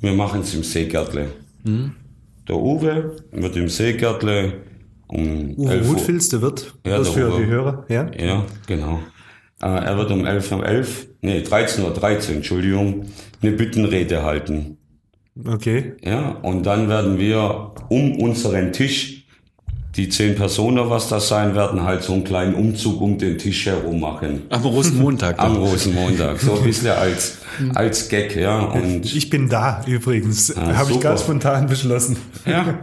[0.00, 1.32] wir machen es im Seegärtle.
[1.64, 1.96] Mhm.
[2.48, 4.52] Der Uwe wird im Seegärtle
[5.06, 7.40] um Uwe 11 Uhr- Rutfils, der wird, Ja, das der für Uwe.
[7.42, 8.10] die Hörer, ja?
[8.18, 9.00] Ja, genau.
[9.62, 13.06] Äh, er wird um 11 Uhr 11, nee, 13 Uhr 13, Entschuldigung,
[13.42, 14.76] eine Büttenrede halten.
[15.46, 15.94] Okay.
[16.04, 19.23] Ja, und dann werden wir um unseren Tisch,
[19.96, 23.66] die zehn Personen, was das sein werden, halt so einen kleinen Umzug um den Tisch
[23.66, 24.42] herum machen.
[24.50, 25.38] Am Rosenmontag.
[25.38, 26.40] Am Rosenmontag.
[26.40, 27.38] So ein bisschen als,
[27.74, 28.58] als Gag, ja.
[28.60, 30.56] Und Ich bin da übrigens.
[30.56, 32.16] Ah, Habe ich ganz spontan beschlossen.
[32.46, 32.78] ja.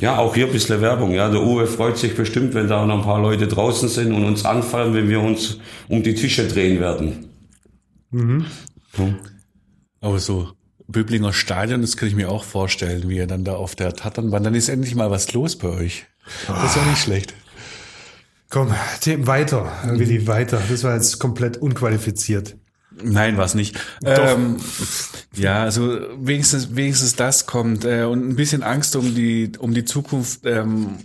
[0.00, 1.12] Ja, auch hier ein bisschen Werbung.
[1.12, 4.24] Ja, der Uwe freut sich bestimmt, wenn da noch ein paar Leute draußen sind und
[4.24, 7.28] uns anfallen, wenn wir uns um die Tische drehen werden.
[10.00, 10.48] Aber so
[10.92, 14.44] Böblinger Stadion, das kann ich mir auch vorstellen, wie ihr dann da auf der Tatternbahn,
[14.44, 16.06] dann ist endlich mal was los bei euch.
[16.46, 17.34] Das ist ja nicht schlecht.
[18.50, 19.72] Komm, Themen weiter.
[19.84, 20.62] Willi, weiter.
[20.68, 22.56] Das war jetzt komplett unqualifiziert.
[23.02, 23.80] Nein, war's nicht.
[24.04, 24.56] Ähm,
[25.34, 29.86] ja, also wenigstens, wenigstens das kommt äh, und ein bisschen Angst um die um die
[29.86, 30.98] Zukunft ähm,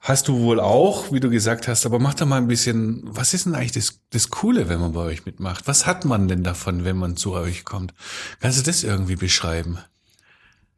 [0.00, 1.86] hast du wohl auch, wie du gesagt hast.
[1.86, 3.02] Aber mach doch mal ein bisschen.
[3.04, 5.68] Was ist denn eigentlich das, das Coole, wenn man bei euch mitmacht?
[5.68, 7.94] Was hat man denn davon, wenn man zu euch kommt?
[8.40, 9.78] Kannst du das irgendwie beschreiben?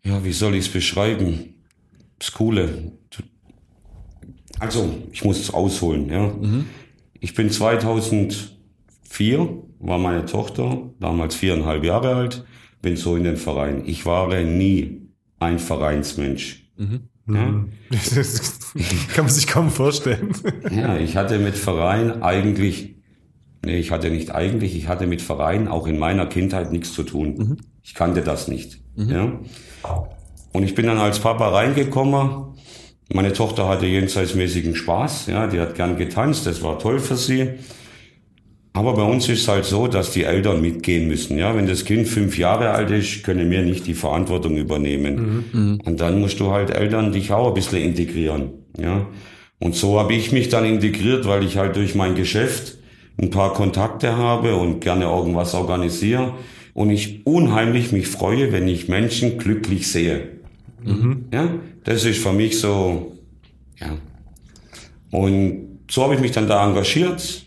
[0.04, 1.54] Ja, wie soll ich es beschreiben?
[2.18, 2.92] Das Coole.
[4.58, 6.32] Also, ich muss es ausholen, ja.
[7.20, 8.52] Ich bin 2004,
[9.80, 12.44] war meine Tochter, damals viereinhalb Jahre alt,
[12.80, 13.82] bin so in den Verein.
[13.86, 15.08] Ich war nie
[15.38, 16.68] ein Vereinsmensch.
[17.28, 17.64] Ja?
[17.90, 18.58] Das
[19.14, 20.32] kann man sich kaum vorstellen.
[20.70, 22.96] Ja, ich hatte mit Verein eigentlich,
[23.64, 27.02] nee, ich hatte nicht eigentlich, ich hatte mit Verein auch in meiner Kindheit nichts zu
[27.02, 27.58] tun.
[27.82, 28.80] Ich kannte das nicht.
[28.96, 29.40] Ja.
[30.52, 32.54] Und ich bin dann als Papa reingekommen.
[33.12, 37.48] Meine Tochter hatte jenseitsmäßigen Spaß, ja, die hat gern getanzt, das war toll für sie.
[38.74, 41.36] Aber bei uns ist es halt so, dass die Eltern mitgehen müssen.
[41.36, 45.80] Ja, wenn das Kind fünf Jahre alt ist, können wir nicht die Verantwortung übernehmen.
[45.84, 48.61] Und dann musst du halt Eltern dich auch ein bisschen integrieren.
[48.78, 49.06] Ja,
[49.58, 52.78] und so habe ich mich dann integriert, weil ich halt durch mein Geschäft
[53.20, 56.34] ein paar Kontakte habe und gerne irgendwas organisiere
[56.74, 60.28] und ich unheimlich mich freue, wenn ich Menschen glücklich sehe.
[61.32, 61.48] Ja,
[61.84, 63.12] das ist für mich so,
[63.78, 63.96] ja.
[65.10, 67.46] Und so habe ich mich dann da engagiert.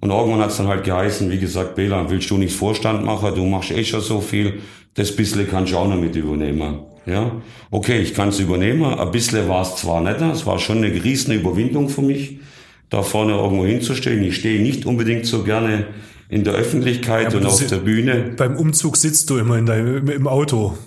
[0.00, 3.34] Und irgendwann hat es dann halt geheißen, wie gesagt, Bela, willst du nicht Vorstand machen?
[3.34, 4.60] Du machst eh schon so viel.
[4.94, 6.80] Das bisschen kannst du auch noch mit übernehmen.
[7.04, 7.32] Ja,
[7.70, 8.84] okay, ich kann es übernehmen.
[8.84, 12.38] Ein bisschen war es zwar nicht, es war schon eine riesen Überwindung für mich,
[12.90, 14.22] da vorne irgendwo hinzustehen.
[14.22, 15.86] Ich stehe nicht unbedingt so gerne
[16.28, 18.34] in der Öffentlichkeit aber und auf der Bühne.
[18.36, 20.78] Beim Umzug sitzt du immer in deinem, im Auto.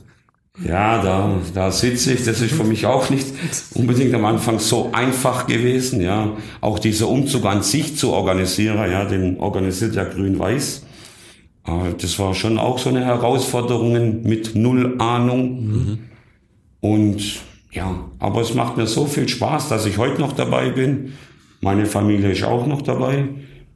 [0.63, 2.23] Ja, da, da sitze ich.
[2.23, 3.27] Das ist für mich auch nicht
[3.73, 5.99] unbedingt am Anfang so einfach gewesen.
[5.99, 10.84] Ja, auch dieser Umzug an sich zu organisieren, ja, den organisiert ja Grün-Weiß.
[11.65, 15.99] Aber Das war schon auch so eine Herausforderung mit null Ahnung.
[16.79, 21.13] Und ja, aber es macht mir so viel Spaß, dass ich heute noch dabei bin.
[21.61, 23.27] Meine Familie ist auch noch dabei.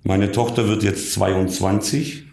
[0.04, 2.26] Meine Tochter wird jetzt 22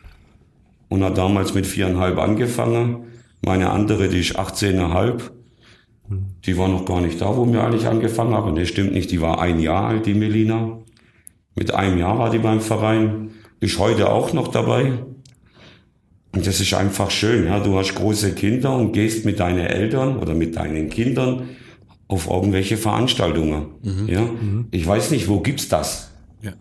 [0.88, 3.07] und hat damals mit viereinhalb angefangen.
[3.42, 5.31] Meine andere, die ist 18,5.
[6.45, 8.55] Die war noch gar nicht da, wo wir eigentlich angefangen haben.
[8.55, 10.79] Ne, stimmt nicht, die war ein Jahr alt, die Melina.
[11.57, 13.31] Mit einem Jahr war die beim Verein.
[13.59, 14.92] Ist heute auch noch dabei.
[16.37, 17.46] Und das ist einfach schön.
[17.46, 21.49] Ja, du hast große Kinder und gehst mit deinen Eltern oder mit deinen Kindern
[22.09, 23.66] auf irgendwelche Veranstaltungen.
[24.07, 24.29] Ja,
[24.70, 26.11] ich weiß nicht, wo gibt's das?
[26.42, 26.53] Ja.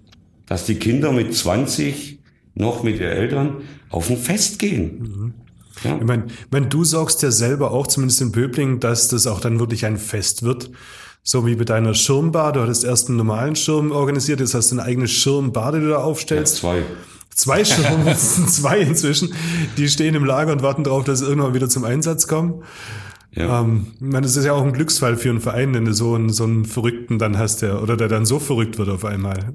[0.45, 2.19] Dass die Kinder mit 20
[2.55, 3.55] noch mit ihren Eltern
[3.89, 5.33] auf ein Fest gehen.
[5.83, 5.97] Ja.
[5.97, 9.59] Ich meine, mein, du sorgst ja selber auch, zumindest in Böbling, dass das auch dann
[9.59, 10.71] wirklich ein Fest wird.
[11.21, 12.53] So wie bei deiner Schirmbar.
[12.53, 15.87] Du hattest erst einen normalen Schirm organisiert, jetzt hast du eine eigene Schirmbar, die du
[15.87, 16.55] da Ja, aufstellst.
[16.57, 16.83] zwei.
[17.35, 17.63] Zwei
[18.15, 19.33] sind zwei inzwischen.
[19.77, 22.63] Die stehen im Lager und warten darauf, dass sie irgendwann wieder zum Einsatz kommen.
[23.33, 23.61] Ja.
[23.61, 26.15] Ähm, ich meine, das ist ja auch ein Glücksfall für einen Verein, wenn du so
[26.15, 29.53] einen, so einen Verrückten dann hast, der, oder der dann so verrückt wird auf einmal.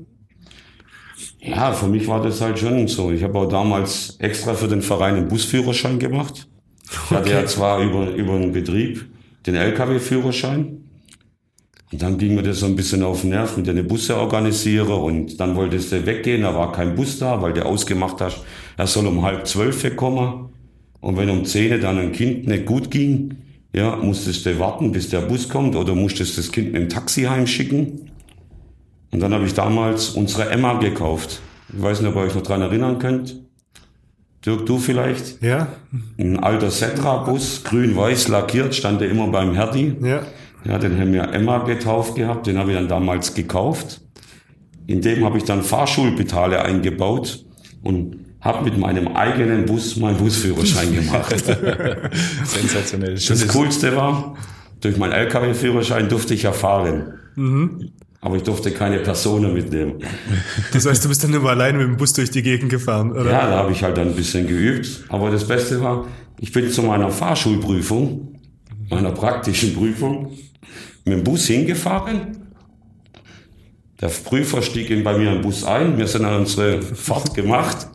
[1.40, 3.11] Ja, für mich war das halt schon so.
[3.11, 6.49] Ich habe auch damals extra für den Verein einen Busführerschein gemacht.
[6.85, 9.07] Ich hatte ja zwar über, über einen Betrieb
[9.47, 10.89] den LKW-Führerschein,
[11.92, 14.94] Und dann ging mir das so ein bisschen auf den Nerv mit den Busse organisiere
[14.94, 18.44] und dann wolltest du weggehen, da war kein Bus da, weil der ausgemacht hast,
[18.76, 20.50] er soll um halb zwölf kommen.
[21.00, 23.37] Und wenn um zehn dann ein Kind nicht gut ging,
[23.72, 27.22] ja, musstest du warten, bis der Bus kommt oder musstest das Kind mit dem Taxi
[27.22, 28.11] heimschicken.
[29.11, 31.40] Und dann habe ich damals unsere Emma gekauft.
[31.74, 33.37] Ich weiß nicht, ob ihr euch noch dran erinnern könnt.
[34.44, 35.42] Dirk, du vielleicht?
[35.42, 35.68] Ja,
[36.18, 39.94] Ein alter Setra-Bus, grün-weiß lackiert, stand der immer beim Herdi.
[40.03, 40.22] ja.
[40.64, 44.03] Ja, den haben wir Emma getauft gehabt, den habe ich dann damals gekauft.
[44.87, 47.44] In dem habe ich dann Fahrschulpedale eingebaut
[47.83, 51.35] und habe mit meinem eigenen Bus meinen Busführerschein gemacht.
[52.44, 53.14] Sensationell.
[53.14, 54.35] Das Schönes, Coolste war,
[54.81, 57.14] durch meinen LKW-Führerschein durfte ich ja fahren.
[58.23, 59.94] Aber ich durfte keine Personen mitnehmen.
[60.73, 63.31] Das heißt, du bist dann immer alleine mit dem Bus durch die Gegend gefahren, oder?
[63.31, 65.05] Ja, da habe ich halt dann ein bisschen geübt.
[65.09, 66.07] Aber das Beste war,
[66.38, 68.40] ich bin zu meiner Fahrschulprüfung,
[68.90, 70.33] meiner praktischen Prüfung,
[71.11, 72.38] mit dem Bus hingefahren.
[74.01, 75.99] Der Prüfer stieg in bei mir im Bus ein.
[75.99, 77.88] Wir sind dann unsere Fahrt gemacht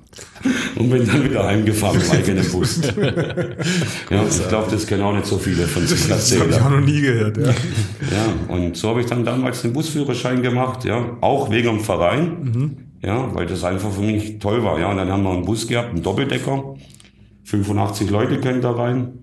[0.75, 2.81] und bin dann wieder heimgefahren im eigenen Bus.
[4.11, 6.69] ja, ich glaube, das kennen auch nicht so viele von sich Das habe ich auch
[6.69, 7.37] noch nie gehört.
[7.37, 7.43] Ja.
[7.45, 12.77] Ja, und so habe ich dann damals den Busführerschein gemacht, ja, auch wegen dem Verein,
[13.01, 14.91] ja, weil das einfach für mich toll war, ja.
[14.91, 16.75] Und dann haben wir einen Bus gehabt, einen Doppeldecker,
[17.45, 19.13] 85 Leute können da rein.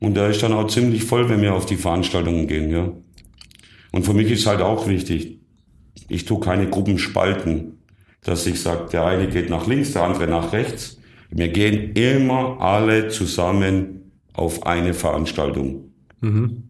[0.00, 2.92] Und der ist dann auch ziemlich voll, wenn wir auf die Veranstaltungen gehen, ja.
[3.92, 5.38] Und für mich ist halt auch wichtig,
[6.08, 7.78] ich tue keine Gruppen spalten,
[8.24, 10.98] dass ich sage, der eine geht nach links, der andere nach rechts.
[11.30, 15.92] Wir gehen immer alle zusammen auf eine Veranstaltung.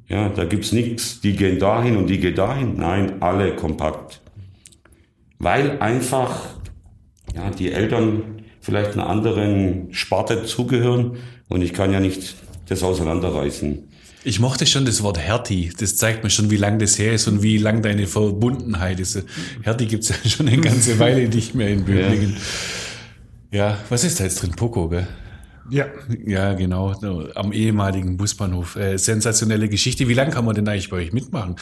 [0.08, 2.76] Ja, da gibt's nichts, die gehen dahin und die gehen dahin.
[2.76, 4.20] Nein, alle kompakt.
[5.38, 6.46] Weil einfach
[7.34, 8.22] ja, die Eltern
[8.60, 11.16] vielleicht einer anderen Sparte zugehören
[11.48, 12.36] und ich kann ja nicht
[12.68, 13.88] das auseinanderreißen.
[14.24, 15.72] Ich mochte schon das Wort Hertie.
[15.78, 19.22] Das zeigt mir schon, wie lang das her ist und wie lang deine Verbundenheit ist.
[19.62, 22.36] Hertie gibt's ja schon eine ganze Weile nicht mehr in Böblingen.
[23.50, 24.52] Ja, was ist da jetzt drin?
[24.52, 25.06] Poco, gell?
[25.70, 25.86] ja.
[26.24, 26.92] Ja, genau.
[27.34, 28.76] Am ehemaligen Busbahnhof.
[28.76, 30.08] Äh, sensationelle Geschichte.
[30.08, 31.56] Wie lange kann man denn eigentlich bei euch mitmachen?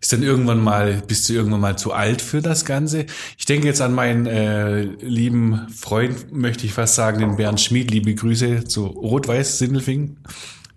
[0.00, 3.06] Ist denn irgendwann mal, bist du irgendwann mal zu alt für das Ganze?
[3.38, 7.90] Ich denke jetzt an meinen äh, lieben Freund, möchte ich fast sagen, den Bernd Schmid.
[7.90, 10.18] Liebe Grüße zu Rot-Weiß Sindelfingen,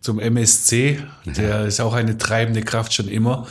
[0.07, 0.99] zum MSC.
[1.25, 3.45] Der ist auch eine treibende Kraft schon immer.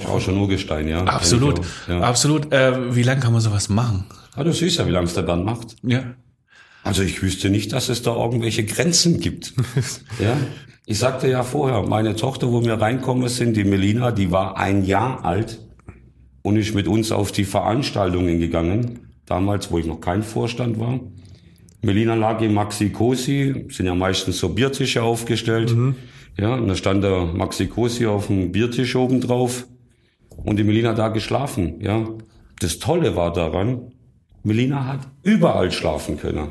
[0.00, 1.04] Ich auch schon Urgestein, ja.
[1.04, 2.00] Absolut, Ja.
[2.00, 2.52] absolut.
[2.52, 4.04] Äh, wie lange kann man sowas machen?
[4.34, 5.76] Ah, du siehst ja, wie lange es der Bernd macht.
[5.84, 6.02] Ja.
[6.82, 9.54] Also ich wüsste nicht, dass es da irgendwelche Grenzen gibt.
[10.18, 10.36] ja.
[10.84, 14.84] Ich sagte ja vorher, meine Tochter, wo wir reinkommen sind, die Melina, die war ein
[14.84, 15.60] Jahr alt
[16.42, 19.12] und ist mit uns auf die Veranstaltungen gegangen.
[19.26, 20.98] Damals, wo ich noch kein Vorstand war.
[21.82, 25.76] Melina lag im Maxi Cosi, sind ja meistens so Biertische aufgestellt.
[26.38, 29.66] Ja, und da stand der Maxi Cosi auf dem Biertisch oben drauf
[30.44, 31.80] und die Melina da geschlafen.
[31.80, 32.06] Ja,
[32.60, 33.92] das Tolle war daran,
[34.44, 36.48] Melina hat überall schlafen können.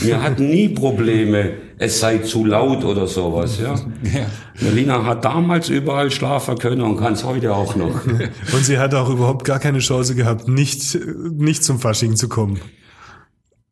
[0.00, 3.58] Wir hatten nie Probleme, es sei zu laut oder sowas.
[3.60, 3.76] Ja.
[4.60, 8.04] Melina hat damals überall schlafen können und kann es heute auch noch.
[8.52, 10.98] Und sie hat auch überhaupt gar keine Chance gehabt, nicht,
[11.32, 12.60] nicht zum Fasching zu kommen.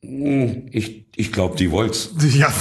[0.02, 2.14] Ich, ich glaube, die wollt's.
[2.34, 2.52] Ja,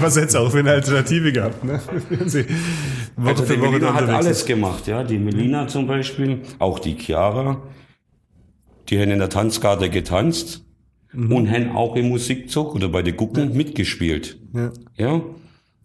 [0.00, 1.80] was hätte auch für eine Alternative gehabt, ne?
[3.16, 4.46] Woche Also die Melina hat alles ist.
[4.46, 5.02] gemacht, ja.
[5.02, 7.62] Die Melina zum Beispiel, auch die Chiara,
[8.88, 10.64] die haben in der Tanzgarde getanzt
[11.12, 14.38] und haben auch im Musikzug oder bei den Gucken mitgespielt.
[14.54, 14.72] Ja.
[14.96, 15.22] Ja.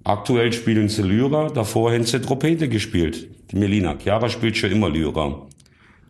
[0.03, 3.29] Aktuell spielen sie Lyra, davor haben sie Trompete gespielt.
[3.51, 3.95] Die Melina.
[3.97, 5.47] Chiara spielt schon immer Lyra.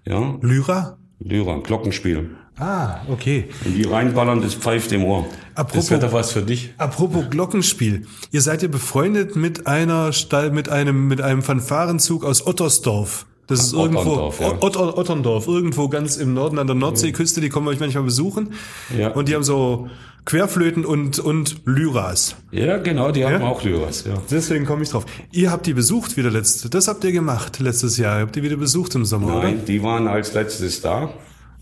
[0.07, 0.97] Ja, Lyra?
[1.19, 2.31] Lyra, Glockenspiel.
[2.61, 3.49] Ah, okay.
[3.65, 5.25] Und die reinballern, das pfeift im Ohr.
[5.55, 6.73] Apropos, Das wäre doch was für dich.
[6.77, 8.05] apropos Glockenspiel.
[8.31, 13.25] Ihr seid ja befreundet mit einer Stall, mit einem, mit einem Fanfarenzug aus Ottersdorf.
[13.47, 14.47] Das ist irgendwo, Otterndorf, ja.
[14.61, 18.53] Ott, Ott, Otterndorf, irgendwo ganz im Norden an der Nordseeküste, die kommen euch manchmal besuchen.
[18.97, 19.09] Ja.
[19.09, 19.89] Und die haben so
[20.23, 22.35] Querflöten und, und Lyras.
[22.51, 23.47] Ja, genau, die haben Ja?
[23.49, 24.13] auch Lyras, ja.
[24.29, 25.05] Deswegen komme ich drauf.
[25.31, 28.21] Ihr habt die besucht wieder letzte, das habt ihr gemacht letztes Jahr.
[28.21, 31.09] Habt ihr wieder besucht im Sommer, Nein, die waren als letztes da.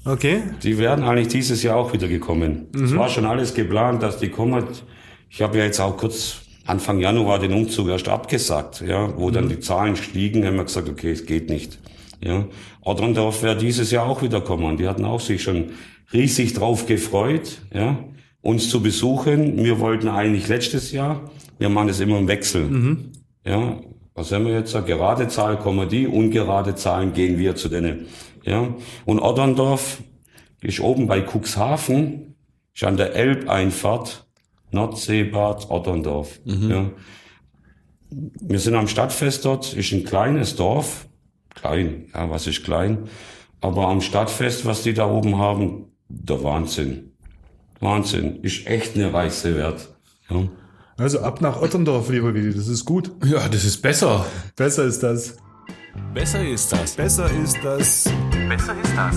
[0.05, 0.41] Okay.
[0.63, 2.67] Die werden eigentlich dieses Jahr auch wieder gekommen.
[2.73, 4.65] Es war schon alles geplant, dass die kommen.
[5.29, 9.49] Ich habe ja jetzt auch kurz Anfang Januar den Umzug erst abgesagt, ja, wo dann
[9.49, 11.79] die Zahlen stiegen, haben wir gesagt, okay, es geht nicht.
[12.21, 12.45] Ja,
[12.81, 14.77] Otterndorf wird dieses Jahr auch wieder kommen.
[14.77, 15.71] Die hatten auch sich schon
[16.13, 17.97] riesig drauf gefreut, ja,
[18.41, 19.63] uns zu besuchen.
[19.63, 22.97] Wir wollten eigentlich letztes Jahr, wir machen das immer im Wechsel.
[23.45, 23.79] Ja,
[24.19, 24.73] was haben wir jetzt?
[24.73, 28.07] Gerade Zahl kommen die, ungerade Zahlen gehen wir zu denen.
[28.43, 30.03] Ja, und Otterndorf
[30.61, 32.35] ist oben bei Cuxhaven,
[32.73, 34.27] ist an der Elbeinfahrt,
[34.71, 36.39] Nordseebad Otterndorf.
[36.43, 36.91] Ja.
[38.11, 41.07] Wir sind am Stadtfest dort, ist ein kleines Dorf,
[41.55, 42.09] klein.
[42.13, 43.07] Ja, was ist klein?
[43.61, 47.13] Aber am Stadtfest, was die da oben haben, der Wahnsinn.
[47.79, 48.41] Wahnsinn.
[48.41, 49.95] Ist echt eine Reise wert.
[50.29, 50.43] Ja.
[50.99, 53.09] Also ab nach Otterndorf, lieber Willi, das ist gut.
[53.23, 54.25] Ja, das ist besser.
[54.57, 55.37] Besser ist das.
[56.13, 56.93] Besser ist das.
[56.93, 58.03] Besser ist das.
[58.49, 59.15] Besser ist das.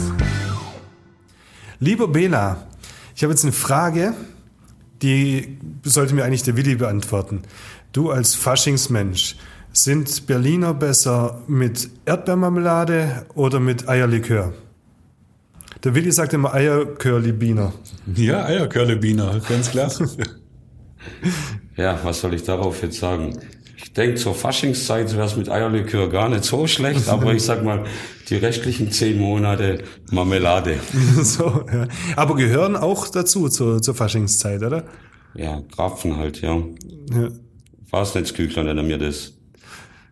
[1.80, 2.68] Lieber Bela,
[3.16, 4.14] ich habe jetzt eine Frage,
[5.02, 7.42] die sollte mir eigentlich der Willi beantworten.
[7.90, 9.34] Du als Faschingsmensch,
[9.72, 14.52] sind Berliner besser mit Erdbeermarmelade oder mit Eierlikör?
[15.82, 17.72] Der Willi sagt immer Eierkörlibiner.
[18.14, 19.90] Ja, Eierkörlebiner, ganz klar.
[21.76, 23.38] Ja, was soll ich darauf jetzt sagen?
[23.76, 27.64] Ich denke, zur Faschingszeit wäre es mit Eierlikör gar nicht so schlecht, aber ich sag
[27.64, 27.84] mal,
[28.28, 30.78] die restlichen zehn Monate Marmelade.
[31.22, 31.88] so, ja.
[32.16, 34.84] Aber gehören auch dazu zur, zur Faschingszeit, oder?
[35.34, 36.56] Ja, Krapfen halt, ja.
[37.12, 37.28] Ja.
[37.90, 39.32] Fasnetzküchler nennen wir das.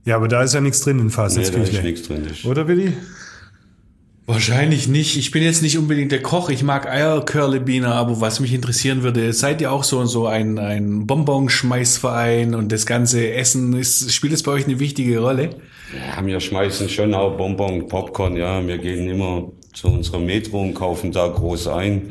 [0.04, 1.22] Ja, aber da ist ja nichts drin in Nee, da
[1.62, 2.26] ist nichts drin.
[2.28, 2.94] Das Oder Willi?
[4.30, 5.16] Wahrscheinlich nicht.
[5.16, 6.50] Ich bin jetzt nicht unbedingt der Koch.
[6.50, 11.04] Ich mag Eierkörlebiner, aber was mich interessieren würde, seid ihr auch so so ein, ein
[11.04, 15.50] Bonbonschmeißverein und das ganze Essen, ist, spielt es bei euch eine wichtige Rolle?
[15.92, 18.64] Ja, wir schmeißen schon auch Bonbon, Popcorn, ja.
[18.64, 22.02] Wir gehen immer zu unserer Metro und kaufen da groß ein.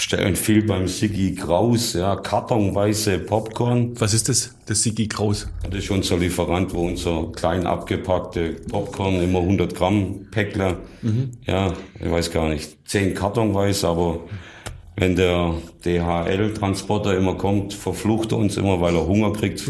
[0.00, 3.98] Stellen viel beim Siggi Kraus, ja, kartonweise Popcorn.
[3.98, 4.54] Was ist das?
[4.66, 5.48] Das Sigi Kraus.
[5.68, 10.76] Das ist unser Lieferant, wo unser klein abgepackte Popcorn, immer 100 Gramm Päckler,
[11.46, 14.20] ja, ich weiß gar nicht, 10 kartonweise, aber
[14.94, 19.64] wenn der DHL-Transporter immer kommt, verflucht er uns immer, weil er Hunger kriegt.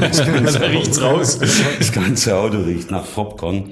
[0.00, 1.38] Das ganze, Da riecht's raus.
[1.40, 3.70] das ganze Auto riecht nach Popcorn.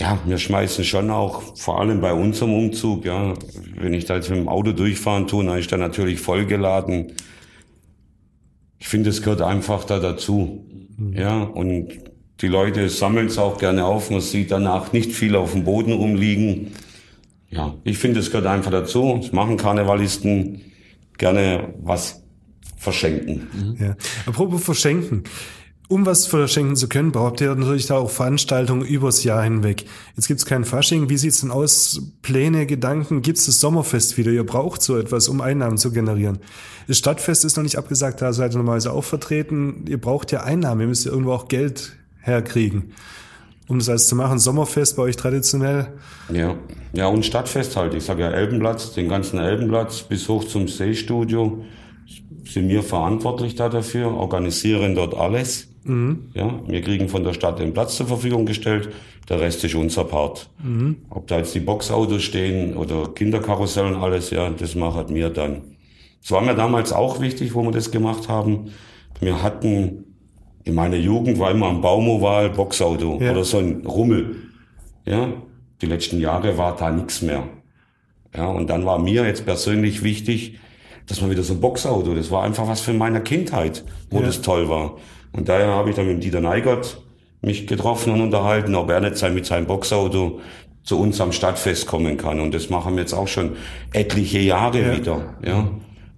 [0.00, 3.34] Ja, wir schmeißen schon auch, vor allem bei unserem Umzug, ja,
[3.76, 7.12] wenn ich da jetzt mit dem Auto durchfahren tue, dann ist da natürlich vollgeladen.
[8.78, 10.64] Ich finde, es gehört einfach da dazu.
[11.12, 11.88] Ja, und
[12.40, 14.10] die Leute sammeln es auch gerne auf.
[14.10, 16.72] Man sieht danach nicht viel auf dem Boden rumliegen.
[17.50, 19.20] Ja, ich finde, es gehört einfach dazu.
[19.22, 20.62] Es machen Karnevalisten
[21.18, 22.22] gerne was
[22.78, 23.76] verschenken.
[23.78, 23.96] Ja.
[24.24, 25.24] Apropos verschenken.
[25.90, 29.86] Um was verschenken zu können, braucht ihr natürlich da auch Veranstaltungen übers Jahr hinweg.
[30.14, 31.08] Jetzt gibt's kein Fasching.
[31.08, 32.12] Wie sieht's denn aus?
[32.22, 33.22] Pläne, Gedanken?
[33.22, 34.30] Gibt's das Sommerfest wieder?
[34.30, 36.38] Ihr braucht so etwas, um Einnahmen zu generieren.
[36.86, 39.84] Das Stadtfest ist noch nicht abgesagt, da seid ihr normalerweise auch vertreten.
[39.88, 40.82] Ihr braucht ja Einnahmen.
[40.82, 42.92] Ihr müsst ja irgendwo auch Geld herkriegen.
[43.66, 44.38] Um das alles zu machen.
[44.38, 45.88] Sommerfest bei euch traditionell.
[46.32, 46.54] Ja,
[46.92, 47.94] ja und Stadtfest halt.
[47.94, 51.64] Ich sage ja Elbenplatz, den ganzen Elbenplatz bis hoch zum Seestudio
[52.44, 55.69] sind wir verantwortlich da dafür, organisieren dort alles.
[55.84, 58.90] Ja, wir kriegen von der Stadt den Platz zur Verfügung gestellt,
[59.28, 60.50] der Rest ist unser Part.
[61.08, 65.62] Ob da jetzt die Boxautos stehen oder Kinderkarussell und alles, ja, das machen wir dann.
[66.22, 68.70] Es war mir damals auch wichtig, wo wir das gemacht haben.
[69.20, 70.04] Wir hatten,
[70.64, 73.32] in meiner Jugend war immer ein Baumoval Boxauto Ja.
[73.32, 74.36] oder so ein Rummel.
[75.06, 75.32] Ja,
[75.80, 77.44] die letzten Jahre war da nichts mehr.
[78.36, 80.58] Ja, und dann war mir jetzt persönlich wichtig,
[81.06, 84.42] dass man wieder so ein Boxauto, das war einfach was für meine Kindheit, wo das
[84.42, 84.98] toll war.
[85.32, 87.00] Und daher habe ich dann mit Dieter Neigert
[87.42, 90.40] mich getroffen und unterhalten, ob er nicht sein mit seinem Boxauto
[90.82, 92.40] zu uns am Stadtfest kommen kann.
[92.40, 93.52] Und das machen wir jetzt auch schon
[93.92, 94.96] etliche Jahre Ja.
[94.96, 95.70] wieder, ja.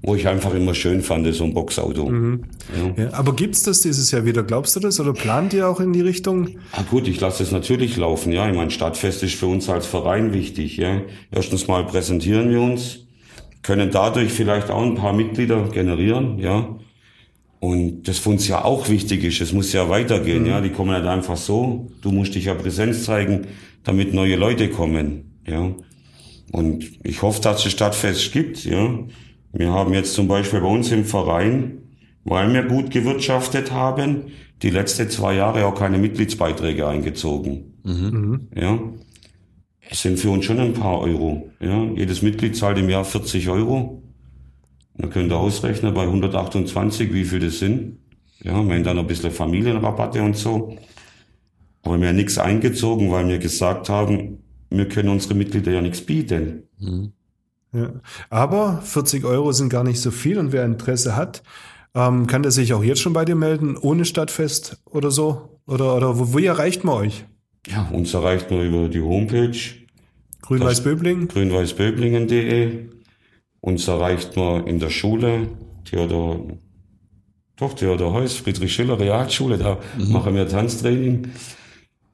[0.04, 2.10] Wo ich einfach immer schön fand, so ein Boxauto.
[2.10, 3.04] Ja.
[3.04, 4.42] Ja, aber gibt's das dieses Jahr wieder?
[4.42, 4.98] Glaubst du das?
[4.98, 6.48] Oder plant ihr auch in die Richtung?
[6.72, 8.48] Ah gut, ich lasse es natürlich laufen, ja.
[8.48, 11.02] Ich meine, Stadtfest ist für uns als Verein wichtig, ja.
[11.30, 13.06] Erstens mal präsentieren wir uns,
[13.62, 16.68] können dadurch vielleicht auch ein paar Mitglieder generieren, ja.
[17.62, 20.60] Und das für uns ja auch wichtig ist, es muss ja weitergehen, ja.
[20.60, 21.92] Die kommen nicht einfach so.
[22.00, 23.46] Du musst dich ja Präsenz zeigen,
[23.84, 25.72] damit neue Leute kommen, ja.
[26.50, 28.98] Und ich hoffe, dass es Stadtfest gibt, ja.
[29.52, 31.78] Wir haben jetzt zum Beispiel bei uns im Verein,
[32.24, 37.74] weil wir gut gewirtschaftet haben, die letzten zwei Jahre auch keine Mitgliedsbeiträge eingezogen.
[38.56, 38.80] Ja.
[39.88, 41.48] Es sind für uns schon ein paar Euro.
[41.60, 41.84] Ja.
[41.94, 44.02] Jedes Mitglied zahlt im Jahr 40 Euro.
[44.96, 47.98] Man könnte ausrechnen bei 128, wie viel das sind.
[48.42, 50.76] Ja, wir haben dann noch ein bisschen Familienrabatte und so.
[51.82, 54.38] Aber wir haben nichts eingezogen, weil wir gesagt haben,
[54.70, 56.64] wir können unsere Mitglieder ja nichts bieten.
[57.72, 57.92] Ja.
[58.30, 61.42] Aber 40 Euro sind gar nicht so viel und wer Interesse hat,
[61.94, 65.58] ähm, kann der sich auch jetzt schon bei dir melden, ohne Stadtfest oder so?
[65.66, 67.24] Oder, oder wo, wie erreicht man euch?
[67.66, 69.56] Ja, uns erreicht man über die Homepage
[70.42, 71.28] Grün-Weiß-Böbling?
[71.28, 72.88] grünweißböblingen.de.
[73.62, 75.46] Uns erreicht man in der Schule,
[75.84, 76.48] Theodor,
[77.54, 81.28] doch, Theodor Heuss, Friedrich Schiller Realschule, da machen wir Tanztraining.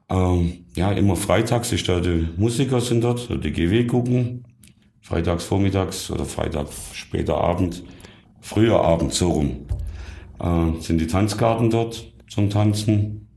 [0.09, 4.43] Ähm, ja, immer freitags ist da die Musiker sind dort, die GW gucken.
[5.01, 7.83] Freitags vormittags oder Freitag später Abend,
[8.41, 9.65] früher Abend so rum,
[10.39, 13.27] äh, sind die Tanzgarten dort zum Tanzen.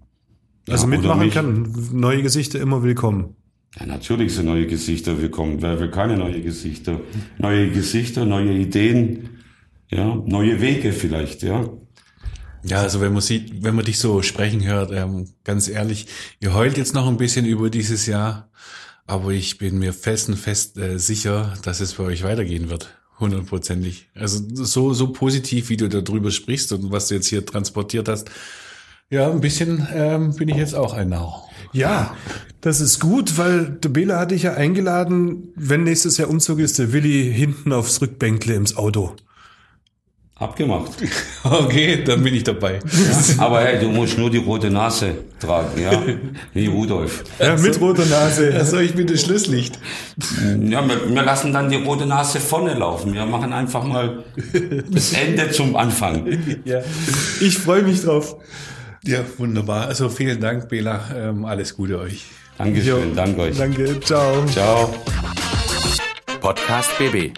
[0.68, 1.74] Also Ja, mitmachen kann.
[1.92, 3.36] Neue Gesichter immer willkommen.
[3.78, 5.62] Ja, natürlich sind neue Gesichter willkommen.
[5.62, 7.00] Wer will keine neue Gesichter?
[7.38, 9.30] Neue Gesichter, neue Ideen,
[9.90, 11.70] ja, neue Wege vielleicht, ja.
[12.64, 16.06] Ja, also wenn man sieht, wenn man dich so sprechen hört, ähm, ganz ehrlich,
[16.38, 18.50] ihr heult jetzt noch ein bisschen über dieses Jahr,
[19.06, 22.94] aber ich bin mir fest und fest äh, sicher, dass es bei euch weitergehen wird.
[23.18, 24.10] Hundertprozentig.
[24.14, 28.30] Also so, so positiv, wie du darüber sprichst und was du jetzt hier transportiert hast.
[29.08, 31.48] Ja, ein bisschen ähm, bin ich jetzt auch ein Narr.
[31.72, 32.14] Ja,
[32.60, 36.78] das ist gut, weil der Bela hatte ich ja eingeladen, wenn nächstes Jahr Umzug ist,
[36.78, 39.16] der Willi hinten aufs Rückbänkle ins Auto.
[40.42, 40.92] Abgemacht.
[41.44, 42.78] Okay, dann bin ich dabei.
[43.38, 45.90] Aber hey, du musst nur die rote Nase tragen, ja.
[46.54, 47.24] Wie Rudolf.
[47.40, 48.54] Ja, mit roter Nase.
[48.54, 49.76] Also ich bin das Schlusslicht.
[50.60, 53.12] Ja, wir, wir lassen dann die rote Nase vorne laufen.
[53.12, 54.22] Wir machen einfach mal
[54.88, 56.28] das Ende zum Anfang.
[56.64, 56.78] Ja.
[57.40, 58.36] Ich freue mich drauf.
[59.05, 59.86] Ja, wunderbar.
[59.86, 61.00] Also vielen Dank, Bela.
[61.14, 62.26] Ähm, alles Gute euch.
[62.59, 63.57] Dankeschön, danke euch.
[63.57, 64.44] Danke, ciao.
[64.46, 64.94] Ciao.
[66.40, 67.36] Podcast BB.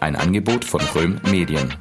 [0.00, 1.74] Ein Angebot von Röhm Medien.